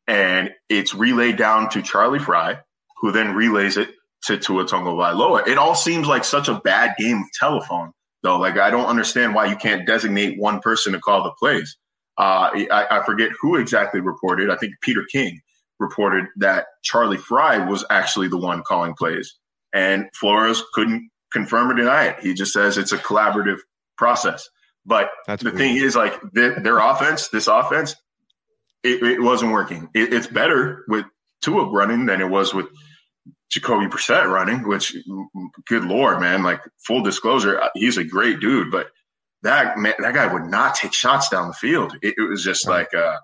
[0.08, 2.60] and it's relayed down to Charlie Frye,
[3.02, 3.92] who then relays it
[4.26, 5.48] to Tua Tagovailoa.
[5.48, 8.40] It all seems like such a bad game of telephone, though.
[8.40, 11.78] Like I don't understand why you can't designate one person to call the plays.
[12.18, 14.50] Uh, I, I forget who exactly reported.
[14.52, 15.40] I think Peter King
[15.80, 19.38] reported that Charlie Frye was actually the one calling plays,
[19.74, 22.20] and Flores couldn't confirm or deny it.
[22.22, 23.60] He just says it's a collaborative
[23.98, 24.50] process.
[24.86, 25.58] But That's the weird.
[25.58, 27.96] thing is, like their, their offense, this offense,
[28.84, 29.90] it, it wasn't working.
[29.94, 31.06] It, it's better with
[31.42, 32.68] Tua running than it was with
[33.52, 34.68] Jacoby Brissett running.
[34.68, 34.96] Which,
[35.68, 36.44] good lord, man!
[36.44, 38.88] Like full disclosure, he's a great dude, but
[39.44, 41.96] that man, that guy would not take shots down the field.
[42.02, 43.18] It, it was just like, uh,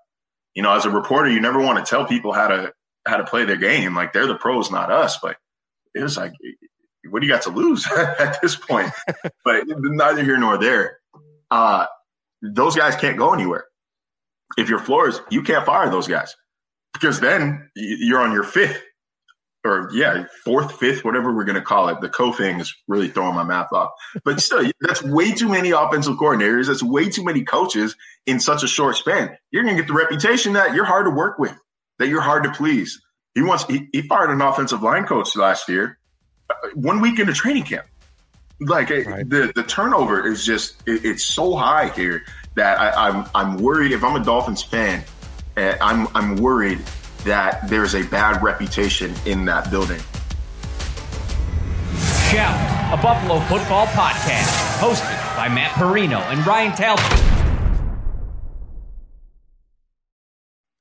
[0.55, 2.73] you know, as a reporter, you never want to tell people how to
[3.05, 3.93] how to play their game.
[3.93, 5.19] Like they're the pros, not us.
[5.21, 5.37] But
[5.93, 6.33] it was like,
[7.09, 8.91] what do you got to lose at this point?
[9.43, 10.99] but neither here nor there.
[11.51, 11.85] Uh,
[12.41, 13.65] those guys can't go anywhere.
[14.57, 16.35] If you're Flores, you can't fire those guys
[16.93, 18.81] because then you're on your fifth
[19.65, 21.99] or yeah, fourth, fifth, whatever we're going to call it.
[22.01, 23.91] The co thing is really throwing my math off.
[24.23, 26.67] But still, that's way too many offensive coordinators.
[26.67, 29.37] That's way too many coaches in such a short span.
[29.51, 31.55] You're going to get the reputation that you're hard to work with,
[31.99, 33.01] that you're hard to please.
[33.33, 35.97] He wants, he, he fired an offensive line coach last year,
[36.49, 37.85] uh, one week into training camp.
[38.61, 39.29] Like Right.
[39.29, 42.23] the the turnover is just it, it's so high here
[42.55, 43.91] that I, I'm I'm worried.
[43.91, 45.03] If I'm a Dolphins fan,
[45.57, 46.79] uh, I'm I'm worried
[47.25, 49.99] that there's a bad reputation in that building.
[52.31, 57.35] Shout, a Buffalo football podcast, hosted by Matt Parrino and Ryan Talbot.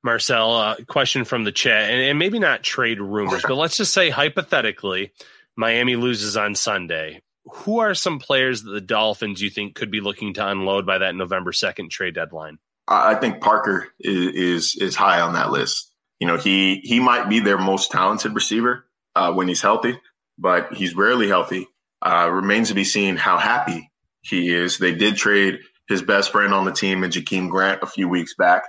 [0.03, 3.95] Marcel, uh, question from the chat, and, and maybe not trade rumors, but let's just
[3.95, 5.13] say hypothetically,
[5.57, 7.23] Miami loses on Sunday.
[7.47, 10.99] Who are some players that the Dolphins you think could be looking to unload by
[10.99, 12.59] that November second trade deadline?
[12.87, 15.94] I I think Parker is, is is high on that list.
[16.21, 19.99] You know, he he might be their most talented receiver uh, when he's healthy,
[20.39, 21.67] but he's rarely healthy.
[22.01, 23.91] Uh, remains to be seen how happy
[24.23, 24.79] he is.
[24.79, 28.35] They did trade his best friend on the team, and Jakeem Grant, a few weeks
[28.35, 28.65] back.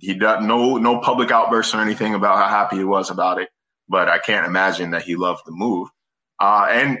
[0.00, 3.48] He does no no public outbursts or anything about how happy he was about it,
[3.88, 5.88] but I can't imagine that he loved the move.
[6.40, 6.98] Uh, and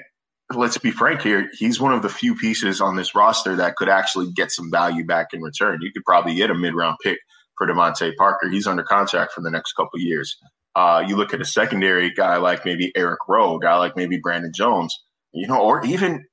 [0.54, 3.88] let's be frank here, he's one of the few pieces on this roster that could
[3.88, 5.80] actually get some value back in return.
[5.82, 7.18] You could probably get a mid round pick
[7.60, 8.48] for DeVante Parker.
[8.48, 10.38] He's under contract for the next couple of years.
[10.74, 14.16] Uh, you look at a secondary guy like maybe Eric Rowe, a guy like maybe
[14.16, 14.98] Brandon Jones,
[15.32, 16.24] you know, or even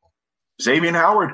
[0.61, 1.31] Xavier Howard.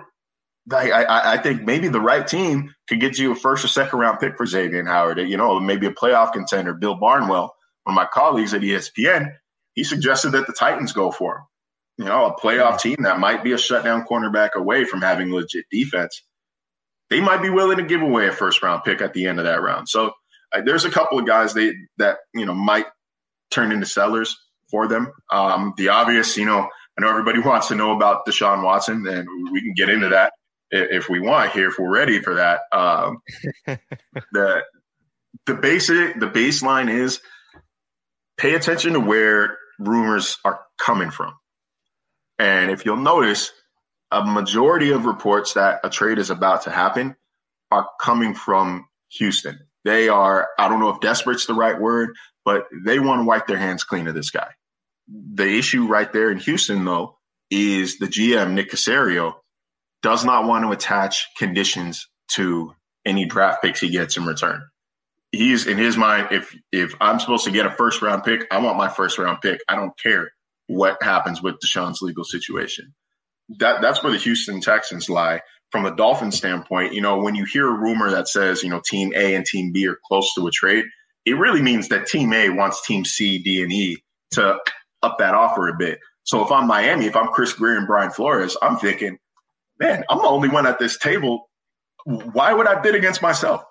[0.72, 4.00] I, I I think maybe the right team could get you a first or second
[4.00, 5.20] round pick for Xavier Howard.
[5.20, 6.74] You know, maybe a playoff contender.
[6.74, 7.54] Bill Barnwell,
[7.84, 9.28] one of my colleagues at ESPN,
[9.74, 11.44] he suggested that the Titans go for him
[11.98, 15.66] you know, a playoff team that might be a shutdown cornerback away from having legit
[15.70, 16.24] defense,
[17.14, 19.46] they might be willing to give away a first round pick at the end of
[19.46, 19.88] that round.
[19.88, 20.14] So
[20.52, 22.88] uh, there's a couple of guys they that you know might
[23.52, 24.36] turn into sellers
[24.72, 25.12] for them.
[25.32, 29.28] Um, the obvious, you know, I know everybody wants to know about Deshaun Watson, and
[29.52, 30.34] we can get into that
[30.72, 32.62] if we want here, if we're ready for that.
[32.72, 33.20] Um,
[34.32, 34.64] the
[35.46, 37.22] the basic the baseline is
[38.38, 41.36] pay attention to where rumors are coming from.
[42.40, 43.52] And if you'll notice,
[44.14, 47.16] a majority of reports that a trade is about to happen
[47.72, 49.60] are coming from Houston.
[49.86, 53.48] They are, I don't know if desperate's the right word, but they want to wipe
[53.48, 54.50] their hands clean of this guy.
[55.10, 57.18] The issue right there in Houston, though,
[57.52, 59.36] is the GM, Nick Caserio,
[60.04, 62.74] does not want to attach conditions to
[63.06, 64.64] any draft picks he gets in return.
[65.34, 66.30] he's in his mind.
[66.32, 69.42] If if I'm supposed to get a first round pick, I want my first round
[69.42, 69.62] pick.
[69.68, 70.32] I don't care
[70.68, 72.94] what happens with Deshaun's legal situation.
[73.60, 75.42] That that's where the Houston Texans lie.
[75.72, 78.80] From a Dolphins standpoint, you know, when you hear a rumor that says, you know,
[78.88, 80.86] Team A and Team B are close to a trade,
[81.26, 84.60] it really means that Team A wants Team C, D, and E to
[85.02, 86.00] up that offer a bit.
[86.26, 89.18] So if I'm Miami, if I'm Chris Grier and Brian Flores, I'm thinking,
[89.80, 91.50] man, I'm the only one at this table.
[92.06, 93.64] Why would I bid against myself?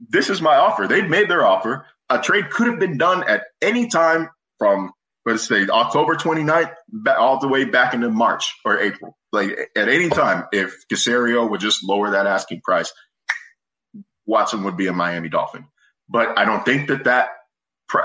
[0.00, 0.86] This is my offer.
[0.86, 1.86] They've made their offer.
[2.10, 4.28] A trade could have been done at any time
[4.58, 4.92] from
[5.28, 6.74] let's say October 29th
[7.18, 9.16] all the way back into March or April.
[9.32, 12.92] Like at any time, if Caserio would just lower that asking price,
[14.26, 15.66] Watson would be a Miami Dolphin.
[16.08, 17.28] But I don't think that that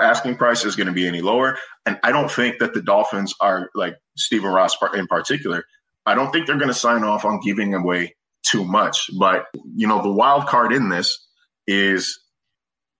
[0.00, 1.58] asking price is going to be any lower.
[1.86, 5.64] And I don't think that the Dolphins are like Stephen Ross in particular.
[6.06, 9.10] I don't think they're going to sign off on giving away too much.
[9.18, 11.26] But, you know, the wild card in this
[11.66, 12.20] is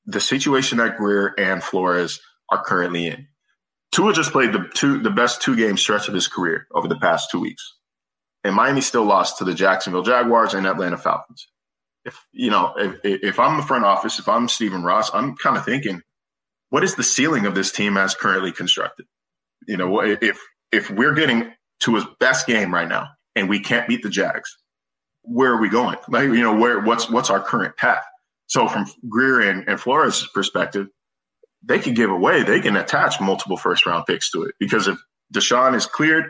[0.06, 2.20] the situation that Grier and Flores
[2.50, 3.28] are currently in.
[3.94, 6.98] Tua just played the two the best two game stretch of his career over the
[6.98, 7.76] past two weeks.
[8.42, 11.46] And Miami still lost to the Jacksonville Jaguars and Atlanta Falcons.
[12.04, 15.56] If you know, if, if I'm the front office, if I'm Stephen Ross, I'm kind
[15.56, 16.02] of thinking,
[16.70, 19.06] what is the ceiling of this team as currently constructed?
[19.68, 20.40] You know, if
[20.72, 24.58] if we're getting to his best game right now and we can't beat the Jags,
[25.22, 25.98] where are we going?
[26.08, 28.04] Like, you know, where what's what's our current path?
[28.46, 30.88] So from Grier and, and Flores' perspective,
[31.66, 34.54] they can give away, they can attach multiple first round picks to it.
[34.58, 34.98] Because if
[35.32, 36.26] Deshaun is cleared,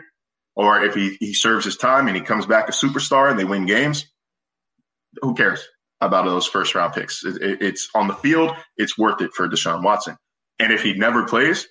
[0.55, 3.43] or if he, he serves his time and he comes back a superstar and they
[3.43, 4.05] win games,
[5.21, 5.67] who cares
[6.01, 7.23] about those first round picks?
[7.25, 10.15] It, it, it's on the field, it's worth it for Deshaun Watson.
[10.59, 11.67] And if he never plays,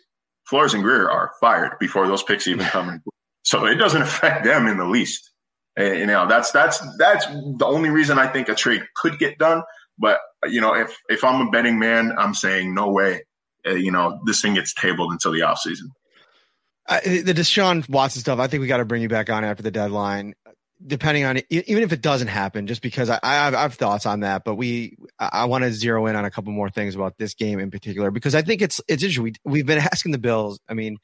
[0.47, 3.03] Flores and Grier are fired before those picks even come in.
[3.47, 5.31] So it doesn't affect them in the least.
[5.77, 9.37] And, you know, that's that's that's the only reason I think a trade could get
[9.37, 9.63] done.
[9.99, 13.21] But you know, if if I'm a betting man, I'm saying no way
[13.67, 15.89] uh, you know, this thing gets tabled until the offseason.
[16.87, 19.63] Uh, the Deshaun Watson stuff, I think we got to bring you back on after
[19.63, 20.35] the deadline.
[20.85, 23.75] Depending on it, even if it doesn't happen, just because I, I, have, I have
[23.75, 26.95] thoughts on that, but we I want to zero in on a couple more things
[26.95, 29.23] about this game in particular because I think it's it's interesting.
[29.23, 30.61] We, we've been asking the Bills.
[30.69, 30.99] I mean,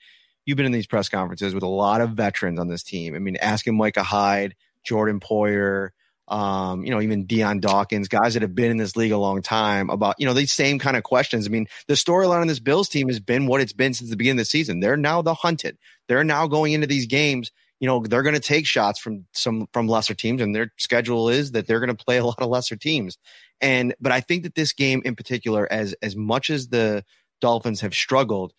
[0.45, 3.15] you've been in these press conferences with a lot of veterans on this team.
[3.15, 4.55] I mean, asking Micah Hyde,
[4.85, 5.91] Jordan Poyer,
[6.31, 9.43] um, you know, even Dion Dawkins, guys that have been in this league a long
[9.43, 11.47] time about, you know, these same kind of questions.
[11.47, 14.17] I mean, the storyline on this Bills team has been what it's been since the
[14.17, 14.79] beginning of the season.
[14.79, 15.77] They're now the hunted.
[16.09, 17.51] They're now going into these games.
[17.81, 21.29] You know, they're going to take shots from some, from lesser teams and their schedule
[21.29, 23.19] is that they're going to play a lot of lesser teams.
[23.61, 27.05] And, but I think that this game in particular, as, as much as the
[27.41, 28.53] Dolphins have struggled,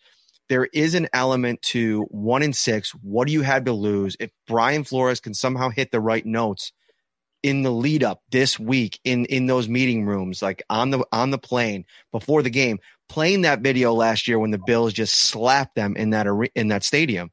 [0.48, 2.90] there is an element to one in six.
[2.90, 4.16] What do you have to lose?
[4.20, 6.72] If Brian Flores can somehow hit the right notes,
[7.42, 11.30] in the lead up this week in in those meeting rooms like on the on
[11.30, 12.78] the plane before the game
[13.08, 16.84] playing that video last year when the bills just slapped them in that in that
[16.84, 17.30] stadium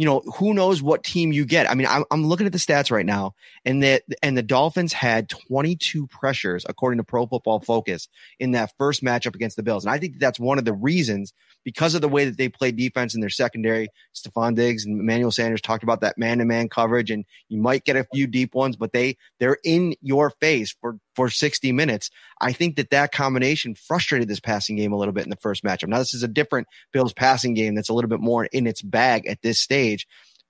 [0.00, 2.58] you know who knows what team you get i mean i'm, I'm looking at the
[2.58, 3.34] stats right now
[3.66, 8.72] and that and the dolphins had 22 pressures according to pro football focus in that
[8.78, 11.34] first matchup against the bills and i think that's one of the reasons
[11.64, 13.88] because of the way that they play defense in their secondary.
[14.14, 17.84] Stefon Diggs and Emmanuel Sanders talked about that man to man coverage, and you might
[17.84, 22.10] get a few deep ones, but they they're in your face for for 60 minutes.
[22.40, 25.64] I think that that combination frustrated this passing game a little bit in the first
[25.64, 25.88] matchup.
[25.88, 28.80] Now this is a different Bills passing game that's a little bit more in its
[28.80, 29.89] bag at this stage.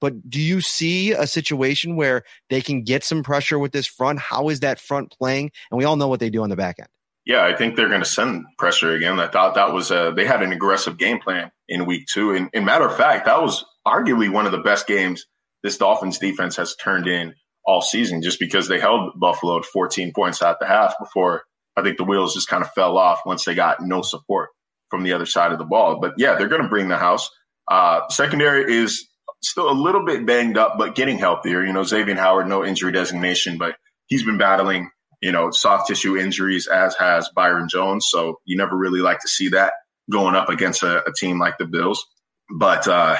[0.00, 4.18] But do you see a situation where they can get some pressure with this front?
[4.18, 5.50] How is that front playing?
[5.70, 6.88] And we all know what they do on the back end.
[7.26, 9.20] Yeah, I think they're going to send pressure again.
[9.20, 12.34] I thought that was a, they had an aggressive game plan in week two.
[12.34, 15.26] And, in matter of fact, that was arguably one of the best games
[15.62, 17.34] this Dolphins defense has turned in
[17.66, 21.42] all season just because they held Buffalo at 14 points at the half before
[21.76, 24.50] I think the wheels just kind of fell off once they got no support
[24.88, 26.00] from the other side of the ball.
[26.00, 27.30] But yeah, they're going to bring the house.
[27.70, 29.08] Uh, secondary is
[29.42, 31.64] still a little bit banged up, but getting healthier.
[31.64, 33.76] You know, Xavier Howard, no injury designation, but
[34.06, 38.06] he's been battling you know, soft tissue injuries, as has Byron Jones.
[38.08, 39.74] So you never really like to see that
[40.10, 42.04] going up against a, a team like the Bills.
[42.50, 43.16] But uh,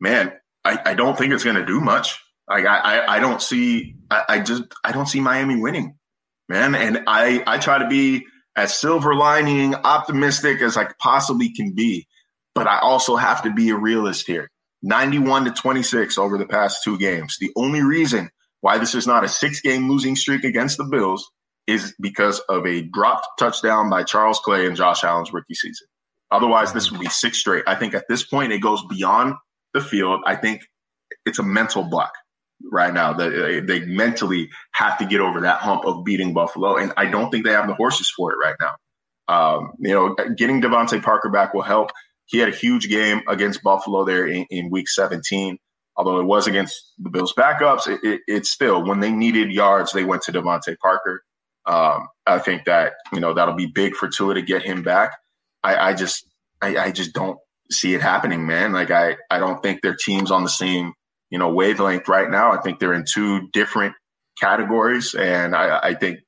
[0.00, 0.32] man,
[0.64, 2.18] I, I don't think it's going to do much.
[2.48, 5.96] Like I, I, don't see, I, I just, I don't see Miami winning,
[6.48, 6.74] man.
[6.74, 12.06] And I, I try to be as silver lining optimistic as I possibly can be,
[12.54, 14.50] but I also have to be a realist here.
[14.84, 17.38] 91 to 26 over the past two games.
[17.40, 18.30] The only reason
[18.60, 21.30] why this is not a six game losing streak against the Bills
[21.66, 25.86] is because of a dropped touchdown by Charles Clay in Josh Allen's rookie season.
[26.30, 27.64] Otherwise, this would be six straight.
[27.66, 29.34] I think at this point, it goes beyond
[29.72, 30.20] the field.
[30.26, 30.60] I think
[31.24, 32.12] it's a mental block
[32.70, 36.76] right now that they mentally have to get over that hump of beating Buffalo.
[36.76, 38.74] And I don't think they have the horses for it right now.
[39.26, 41.90] Um, you know, getting DeVante Parker back will help.
[42.26, 45.58] He had a huge game against Buffalo there in, in week 17.
[45.96, 49.92] Although it was against the Bills backups, it, it, it's still when they needed yards,
[49.92, 51.22] they went to DeVante Parker.
[51.66, 55.12] Um, I think that you know that'll be big for Tua to get him back.
[55.62, 56.26] I, I just
[56.60, 57.38] I, I, just don't
[57.70, 58.72] see it happening, man.
[58.72, 60.92] Like I I don't think their teams on the same
[61.30, 62.52] you know wavelength right now.
[62.52, 63.94] I think they're in two different
[64.38, 66.18] categories, and I, I think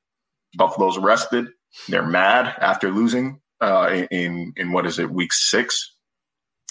[0.56, 1.48] Buffalo's rested.
[1.88, 5.94] They're mad after losing uh, in in what is it week 6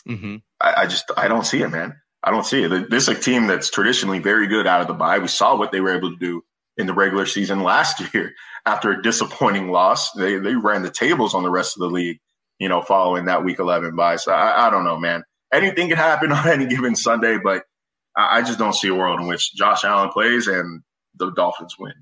[0.08, 0.38] mm-hmm.
[0.62, 1.96] I, I just I don't see it, man.
[2.24, 2.90] I don't see it.
[2.90, 5.20] This is a team that's traditionally very good out of the bye.
[5.20, 6.42] We saw what they were able to do
[6.78, 8.34] in the regular season last year
[8.66, 10.12] after a disappointing loss.
[10.12, 12.20] They they ran the tables on the rest of the league,
[12.60, 14.16] you know, following that week 11 bye.
[14.16, 15.24] So I, I don't know, man.
[15.54, 17.64] Anything can happen on any given Sunday, but
[18.16, 20.82] I, I just don't see a world in which Josh Allen plays and
[21.16, 21.94] the Dolphins win.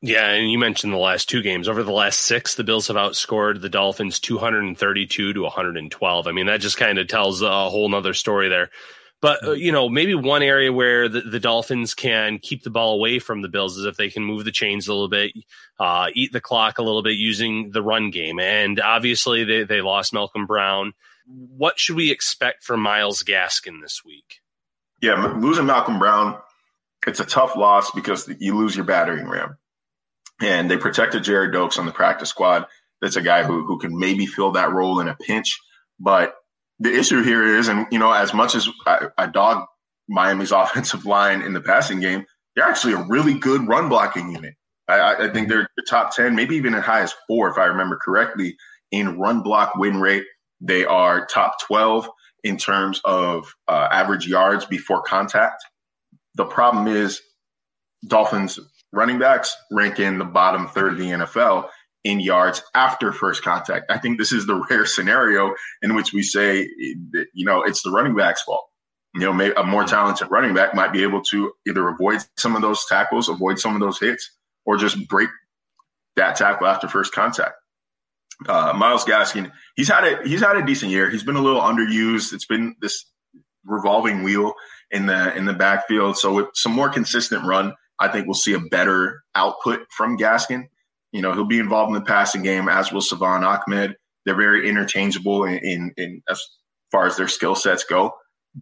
[0.00, 1.68] Yeah, and you mentioned the last two games.
[1.68, 6.26] Over the last six, the Bills have outscored the Dolphins 232 to 112.
[6.26, 8.70] I mean, that just kind of tells a whole nother story there.
[9.20, 12.94] But uh, you know, maybe one area where the, the, Dolphins can keep the ball
[12.94, 15.32] away from the Bills is if they can move the chains a little bit,
[15.80, 18.38] uh, eat the clock a little bit using the run game.
[18.38, 20.92] And obviously, they they lost Malcolm Brown.
[21.26, 24.42] What should we expect from Myles Gaskin this week?
[25.00, 26.38] Yeah, losing Malcolm Brown,
[27.06, 29.56] it's a tough loss because you lose your battering ram.
[30.40, 32.66] And they protected Gerrid Doaks on the practice squad.
[33.00, 35.58] That's a guy who who can maybe fill that role in a pinch,
[36.00, 36.34] but
[36.78, 39.66] the issue here is, and you know, as much as I, I dog
[40.08, 42.24] Miami's offensive line in the passing game,
[42.54, 44.54] they're actually a really good run blocking unit.
[44.88, 47.64] I, I think they're the top 10, maybe even as high as four, if I
[47.66, 48.56] remember correctly,
[48.90, 50.24] in run block win rate.
[50.60, 52.08] They are top 12
[52.42, 55.64] in terms of uh, average yards before contact.
[56.34, 57.20] The problem is
[58.06, 58.58] Dolphins
[58.94, 61.68] running backs rank in the bottom third of the NFL
[62.04, 63.90] in yards after first contact.
[63.90, 67.90] I think this is the rare scenario in which we say, you know, it's the
[67.90, 68.66] running back's fault.
[69.14, 72.56] You know, maybe a more talented running back might be able to either avoid some
[72.56, 74.28] of those tackles, avoid some of those hits,
[74.66, 75.28] or just break
[76.16, 77.54] that tackle after first contact.
[78.48, 81.08] Uh, Myles Gaskin, he's had a he's had a decent year.
[81.08, 82.32] He's been a little underused.
[82.32, 83.06] It's been this
[83.64, 84.54] revolving wheel
[84.90, 86.18] in the in the backfield.
[86.18, 90.68] So with some more consistent run, I think we'll see a better output from Gaskin.
[91.12, 93.96] You know, he'll be involved in the passing game, as will Salvon Ahmed.
[94.24, 96.42] They're very interchangeable in, in, in as
[96.90, 98.14] far as their skill sets go.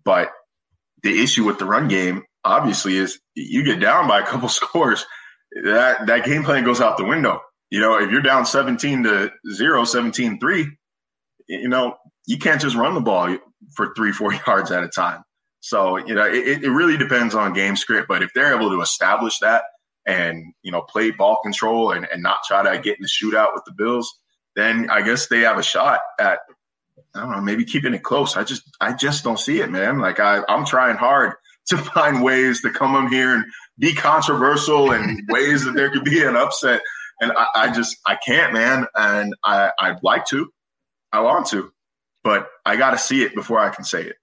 [0.05, 0.31] But
[1.03, 5.07] the issue with the run game, obviously, is you get down by a couple scores,
[5.65, 7.41] that that game plan goes out the window.
[7.71, 10.77] You know, if you're down 17 to 0, 17 3,
[11.49, 13.37] you know, you can't just run the ball
[13.75, 15.23] for three, four yards at a time.
[15.63, 18.09] So, you know, it, it really depends on game script.
[18.09, 19.63] But if they're able to establish that
[20.05, 23.55] and you know play ball control and, and not try to get in the shootout
[23.55, 24.13] with the Bills,
[24.57, 26.41] then I guess they have a shot at
[27.15, 28.37] I don't know maybe keeping it close.
[28.37, 30.01] I just I just don't see it, man.
[30.01, 31.35] Like I I'm trying hard
[31.67, 33.45] to find ways to come in here and
[33.79, 36.83] be controversial and ways that there could be an upset,
[37.21, 38.87] and I, I just I can't, man.
[38.97, 40.53] And I I'd like to,
[41.13, 41.73] I want to,
[42.25, 44.17] but I got to see it before I can say it.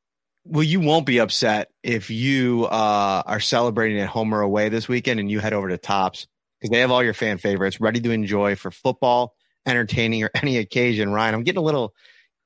[0.52, 4.88] Well, you won't be upset if you uh, are celebrating at home or away this
[4.88, 6.26] weekend and you head over to Tops
[6.60, 9.36] because they have all your fan favorites ready to enjoy for football,
[9.68, 11.12] entertaining, or any occasion.
[11.12, 11.93] Ryan, I'm getting a little.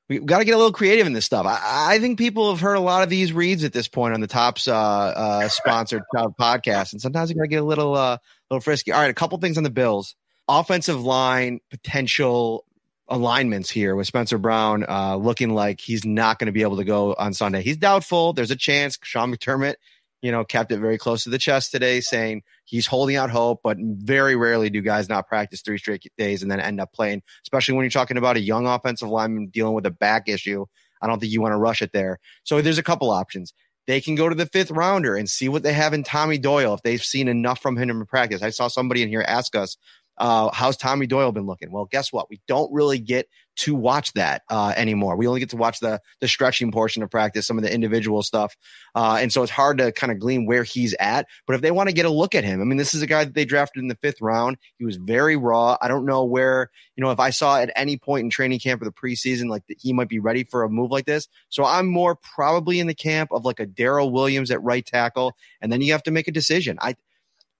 [0.09, 1.45] We got to get a little creative in this stuff.
[1.45, 4.19] I, I, think people have heard a lot of these reads at this point on
[4.19, 8.17] the Tops uh, uh, sponsored podcast, and sometimes you got to get a little, uh,
[8.51, 8.91] little frisky.
[8.91, 10.15] All right, a couple things on the Bills.
[10.49, 12.65] Offensive line potential
[13.13, 16.83] alignments here with Spencer Brown uh, looking like he's not going to be able to
[16.83, 17.61] go on Sunday.
[17.61, 18.33] He's doubtful.
[18.33, 18.97] There's a chance.
[19.03, 19.75] Sean McDermott,
[20.23, 23.59] you know, kept it very close to the chest today, saying he's holding out hope,
[23.63, 27.21] but very rarely do guys not practice three straight days and then end up playing,
[27.45, 30.65] especially when you're talking about a young offensive lineman dealing with a back issue.
[30.99, 32.17] I don't think you want to rush it there.
[32.43, 33.53] So there's a couple options.
[33.85, 36.73] They can go to the fifth rounder and see what they have in Tommy Doyle
[36.73, 38.41] if they've seen enough from him in practice.
[38.41, 39.77] I saw somebody in here ask us
[40.17, 41.71] uh, how's Tommy Doyle been looking?
[41.71, 42.29] Well, guess what?
[42.29, 45.15] We don't really get to watch that uh, anymore.
[45.15, 48.23] We only get to watch the the stretching portion of practice, some of the individual
[48.23, 48.55] stuff,
[48.95, 51.27] uh, and so it's hard to kind of glean where he's at.
[51.45, 53.07] But if they want to get a look at him, I mean, this is a
[53.07, 54.57] guy that they drafted in the fifth round.
[54.77, 55.77] He was very raw.
[55.81, 58.81] I don't know where you know if I saw at any point in training camp
[58.81, 61.27] or the preseason like that he might be ready for a move like this.
[61.49, 65.35] So I'm more probably in the camp of like a Daryl Williams at right tackle,
[65.61, 66.77] and then you have to make a decision.
[66.81, 66.95] I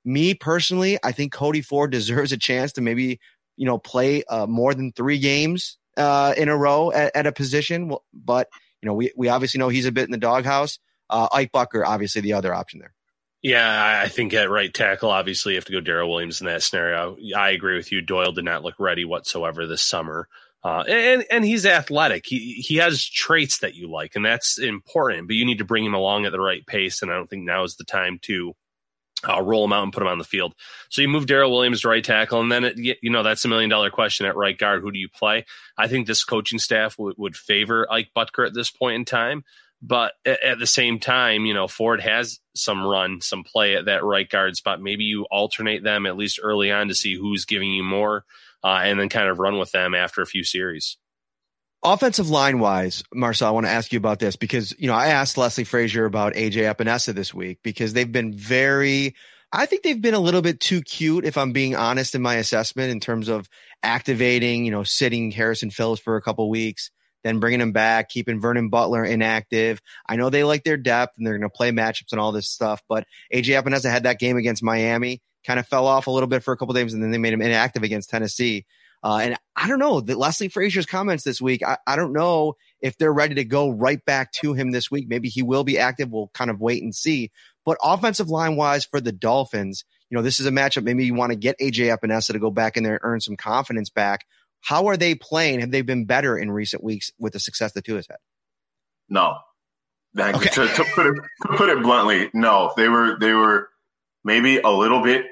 [0.06, 3.20] me personally, I think Cody Ford deserves a chance to maybe,
[3.58, 7.32] you know, play uh, more than three games uh, in a row at, at, a
[7.32, 7.94] position.
[8.14, 8.50] But,
[8.82, 10.80] you know, we, we obviously know he's a bit in the doghouse.
[11.10, 12.94] Uh, Ike Boettger, obviously the other option there.
[13.42, 16.64] Yeah, I think at right tackle, obviously you have to go Daryl Williams in that
[16.64, 17.18] scenario.
[17.36, 18.02] I agree with you.
[18.02, 20.30] Doyle did not look ready whatsoever this summer.
[20.64, 22.26] Uh, and and he's athletic.
[22.26, 25.28] He he has traits that you like, and that's important.
[25.28, 27.02] But you need to bring him along at the right pace.
[27.02, 28.56] And I don't think now is the time to
[29.28, 30.54] uh, roll him out and put him on the field.
[30.90, 33.48] So you move Daryl Williams to right tackle, and then it, you know that's a
[33.48, 34.82] million dollar question at right guard.
[34.82, 35.46] Who do you play?
[35.78, 39.44] I think this coaching staff would, would favor Ike Boettger at this point in time.
[39.86, 44.06] But at the same time, you know, Ford has some run, some play at that
[44.06, 44.82] right guard spot.
[44.82, 48.24] Maybe you alternate them at least early on to see who's giving you more,
[48.64, 50.98] uh, and then kind of run with them after a few series.
[51.86, 55.08] Offensive line wise, Marcel, I want to ask you about this because, you know, I
[55.08, 59.16] asked Leslie Frazier about AJ Epenesa this week because they've been very,
[59.52, 62.36] I think they've been a little bit too cute, if I'm being honest in my
[62.36, 63.50] assessment, in terms of
[63.84, 66.90] activating, you know, sitting Harrison Phillips for a couple weeks,
[67.26, 69.82] then bringing him back, keeping Vernon Butler inactive.
[70.08, 72.50] I know they like their depth and they're going to play matchups and all this
[72.50, 76.28] stuff, but AJ Epenesa had that game against Miami, kind of fell off a little
[76.28, 78.66] bit for a couple games, and then they made him inactive against Tennessee.
[79.04, 81.62] Uh, and I don't know that Leslie Frazier's comments this week.
[81.62, 85.08] I, I don't know if they're ready to go right back to him this week.
[85.10, 86.10] Maybe he will be active.
[86.10, 87.32] We'll kind of wait and see.
[87.66, 90.84] But offensive line wise for the Dolphins, you know, this is a matchup.
[90.84, 93.36] Maybe you want to get AJ Epenesa to go back in there and earn some
[93.36, 94.26] confidence back.
[94.62, 95.60] How are they playing?
[95.60, 98.20] Have they been better in recent weeks with the success that Tua's had?
[99.10, 99.36] No.
[100.18, 100.50] Okay.
[100.50, 102.72] To, to, put it, to put it bluntly, no.
[102.78, 103.70] They were they were
[104.24, 105.26] maybe a little bit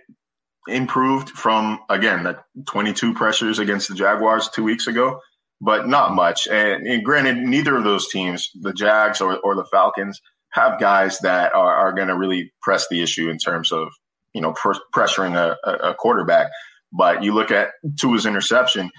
[0.67, 5.19] improved from again that 22 pressures against the Jaguars two weeks ago,
[5.59, 6.47] but not much.
[6.47, 11.19] And, and granted, neither of those teams, the Jags or, or the Falcons, have guys
[11.19, 13.89] that are, are going to really press the issue in terms of
[14.33, 15.57] you know pr- pressuring a,
[15.89, 16.51] a, quarterback.
[16.91, 18.91] But you look at Tua's interception,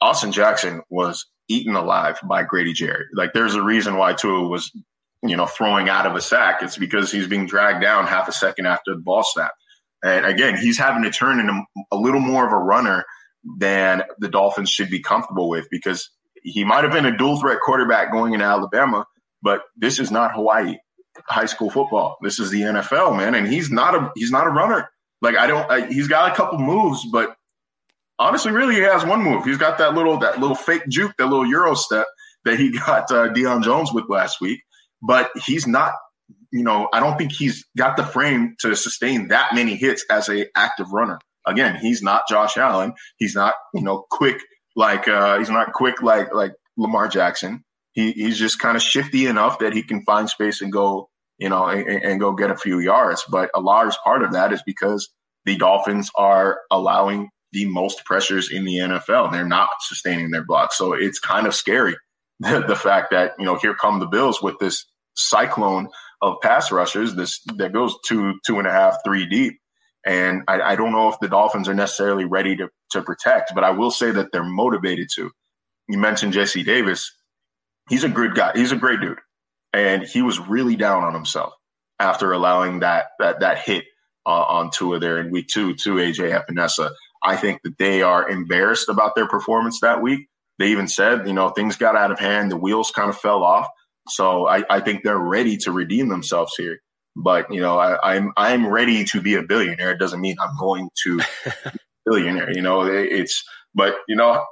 [0.00, 3.08] Austin Jackson was eaten alive by Grady Jarrett.
[3.12, 4.70] Like there's a reason why Tua was
[5.22, 6.62] you know throwing out of a sack.
[6.62, 9.52] It's because he's being dragged down half a second after the ball snap.
[10.02, 13.04] And again, he's having to turn into a little more of a runner
[13.58, 16.10] than the Dolphins should be comfortable with because
[16.42, 19.06] he might have been a dual threat quarterback going into Alabama,
[19.42, 20.76] but this is not Hawaii
[21.26, 22.16] high school football.
[22.22, 24.90] This is the NFL, man, and he's not a he's not a runner.
[25.20, 27.36] Like I don't, I, he's got a couple moves, but
[28.18, 29.44] honestly, really, he has one move.
[29.44, 32.06] He's got that little that little fake juke, that little Euro step
[32.44, 34.60] that he got uh, Deion Jones with last week.
[35.02, 35.94] But he's not
[36.52, 40.28] you know, I don't think he's got the frame to sustain that many hits as
[40.28, 41.18] a active runner.
[41.46, 42.92] Again, he's not Josh Allen.
[43.16, 44.38] He's not, you know, quick
[44.76, 47.64] like uh he's not quick like like Lamar Jackson.
[47.92, 51.48] He he's just kind of shifty enough that he can find space and go, you
[51.48, 53.24] know, and, and go get a few yards.
[53.28, 55.08] But a large part of that is because
[55.44, 59.32] the Dolphins are allowing the most pressures in the NFL.
[59.32, 60.76] They're not sustaining their blocks.
[60.76, 61.96] So it's kind of scary
[62.40, 65.88] the, the fact that, you know, here come the Bills with this cyclone
[66.22, 69.58] of pass rushers this that goes two, two and a half, three deep.
[70.04, 73.64] And I, I don't know if the Dolphins are necessarily ready to, to protect, but
[73.64, 75.30] I will say that they're motivated to.
[75.88, 77.12] You mentioned Jesse Davis.
[77.88, 78.52] He's a good guy.
[78.54, 79.18] He's a great dude.
[79.72, 81.52] And he was really down on himself
[81.98, 83.84] after allowing that that that hit
[84.26, 86.90] uh, on Tua there in week two to AJ Epenesa.
[87.22, 90.28] I think that they are embarrassed about their performance that week.
[90.58, 93.42] They even said, you know, things got out of hand, the wheels kind of fell
[93.42, 93.66] off.
[94.10, 96.80] So I, I think they're ready to redeem themselves here.
[97.16, 99.92] But you know, I, I'm I'm ready to be a billionaire.
[99.92, 101.20] It doesn't mean I'm going to
[102.06, 102.52] billionaire.
[102.52, 103.44] You know, it, it's
[103.74, 104.44] but you know,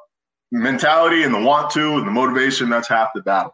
[0.50, 3.52] mentality and the want to and the motivation that's half the battle.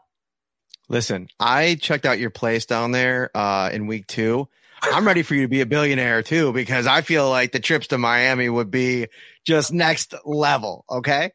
[0.89, 4.49] Listen, I checked out your place down there uh, in week two.
[4.83, 7.89] I'm ready for you to be a billionaire too, because I feel like the trips
[7.89, 9.09] to Miami would be
[9.47, 10.85] just next level.
[10.91, 11.33] Okay.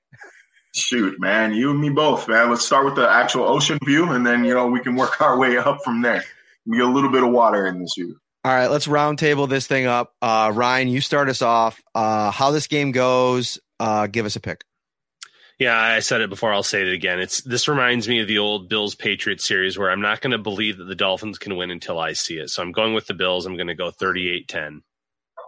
[0.75, 2.49] Shoot, man, you and me both, man.
[2.49, 5.37] Let's start with the actual ocean view, and then you know we can work our
[5.37, 6.23] way up from there.
[6.65, 8.19] We get a little bit of water in this view.
[8.45, 10.13] All right, let's roundtable this thing up.
[10.21, 11.81] Uh, Ryan, you start us off.
[11.93, 13.59] Uh, how this game goes?
[13.79, 14.63] Uh, give us a pick.
[15.59, 16.53] Yeah, I said it before.
[16.53, 17.19] I'll say it again.
[17.19, 20.37] It's this reminds me of the old Bills Patriots series where I'm not going to
[20.37, 22.49] believe that the Dolphins can win until I see it.
[22.49, 23.45] So I'm going with the Bills.
[23.45, 24.81] I'm going to go 38-10.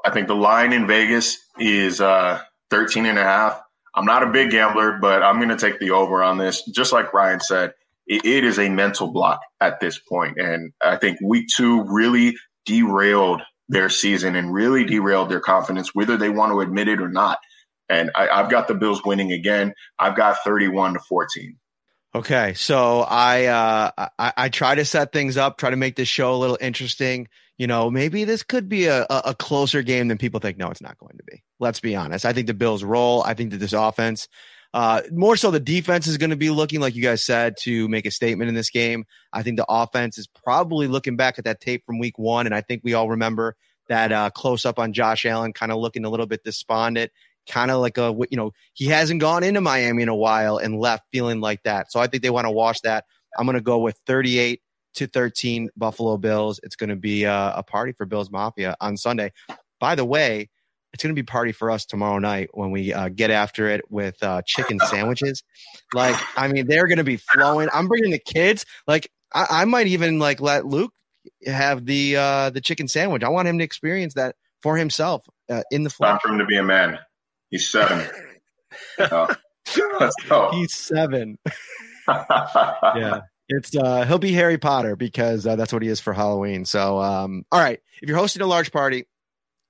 [0.04, 2.42] I think the line in Vegas is uh,
[2.72, 3.62] 13 and a half.
[3.94, 6.64] I'm not a big gambler, but I'm going to take the over on this.
[6.66, 7.74] Just like Ryan said,
[8.08, 10.38] it, it is a mental block at this point.
[10.38, 16.18] And I think week two really derailed their season and really derailed their confidence, whether
[16.18, 17.40] they want to admit it or not.
[17.90, 19.74] And I, I've got the Bills winning again.
[20.00, 21.58] I've got 31 to 14.
[22.14, 26.10] Okay, so I, uh, I I try to set things up, try to make this
[26.10, 27.30] show a little interesting
[27.62, 30.58] you know, maybe this could be a, a closer game than people think.
[30.58, 31.44] No, it's not going to be.
[31.60, 32.26] Let's be honest.
[32.26, 33.22] I think the Bills roll.
[33.22, 34.28] I think that this offense,
[34.74, 37.88] uh, more so the defense is going to be looking, like you guys said, to
[37.88, 39.06] make a statement in this game.
[39.32, 42.48] I think the offense is probably looking back at that tape from week one.
[42.48, 43.56] And I think we all remember
[43.90, 47.12] that uh, close up on Josh Allen, kind of looking a little bit despondent.
[47.48, 50.80] kind of like a you know he hasn't gone into Miami in a while and
[50.80, 51.92] left feeling like that.
[51.92, 53.06] So I think they want to wash that.
[53.38, 54.62] I'm going to go with 38
[54.96, 56.60] to 13 Buffalo Bills.
[56.64, 59.32] It's going to be a, a party for Bills Mafia on Sunday.
[59.80, 60.50] By the way,
[60.94, 63.90] it's going to be party for us tomorrow night when we uh, get after it
[63.90, 65.44] with uh, chicken sandwiches.
[65.94, 67.70] Like, I mean, they're going to be flowing.
[67.74, 68.66] I'm bringing the kids.
[68.88, 70.94] Like, I, I might even like let Luke
[71.46, 73.24] have the uh, the chicken sandwich.
[73.24, 76.12] I want him to experience that for himself uh, in the flesh.
[76.12, 77.00] Time for him to be a man.
[77.50, 78.08] He's seven.
[78.98, 79.34] Uh,
[80.00, 80.50] let's go.
[80.52, 81.38] He's seven.
[82.08, 83.20] yeah.
[83.52, 86.66] It's uh he'll be Harry Potter because uh, that's what he is for Halloween.
[86.66, 89.06] So um all right, if you're hosting a large party,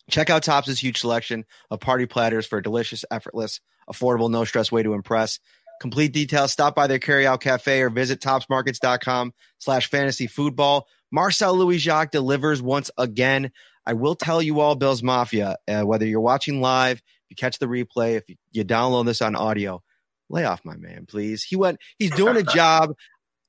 [0.09, 3.59] check out Tops' huge selection of party platters for a delicious, effortless,
[3.91, 5.39] affordable, no stress way to impress.
[5.81, 10.87] Complete details, stop by their carryout cafe or visit topsmarkets.com slash fantasy football.
[11.11, 13.51] Marcel Louis Jacques delivers once again.
[13.85, 17.57] I will tell you all, Bills Mafia, uh, whether you're watching live, if you catch
[17.57, 19.81] the replay, if you, you download this on audio,
[20.29, 21.43] lay off my man, please.
[21.43, 22.93] He went, he's doing a job.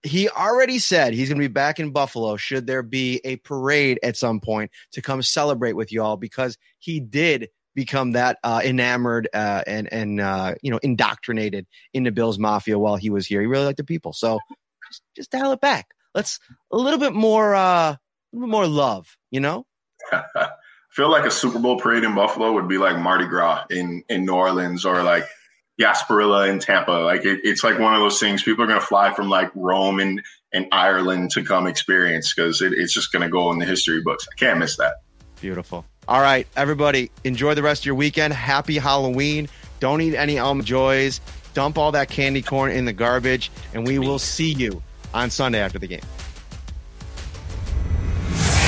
[0.04, 4.00] He already said he's going to be back in Buffalo should there be a parade
[4.02, 9.28] at some point to come celebrate with y'all because he did become that uh, enamored
[9.32, 13.40] uh, and and uh, you know indoctrinated into Bills Mafia while he was here.
[13.40, 14.38] He really liked the people, so
[14.88, 15.88] just, just dial it back.
[16.14, 16.38] Let's
[16.70, 17.98] a little bit more, uh, a
[18.32, 19.66] little bit more love, you know.
[20.12, 20.48] I
[20.90, 24.26] feel like a Super Bowl parade in Buffalo would be like Mardi Gras in in
[24.26, 25.24] New Orleans or like
[25.82, 26.92] Gasparilla in Tampa.
[26.92, 29.50] Like it, it's like one of those things people are going to fly from like
[29.54, 30.22] Rome and,
[30.52, 34.00] and Ireland to come experience because it, it's just going to go in the history
[34.00, 34.26] books.
[34.30, 35.02] I can't miss that.
[35.40, 35.84] Beautiful.
[36.06, 38.32] All right, everybody, enjoy the rest of your weekend.
[38.32, 39.48] Happy Halloween.
[39.80, 41.20] Don't eat any almond joys.
[41.54, 45.60] Dump all that candy corn in the garbage, and we will see you on Sunday
[45.60, 46.00] after the game.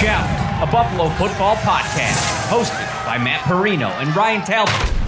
[0.01, 5.04] Shout, a Buffalo football podcast, hosted by Matt Parrino and Ryan Talbot.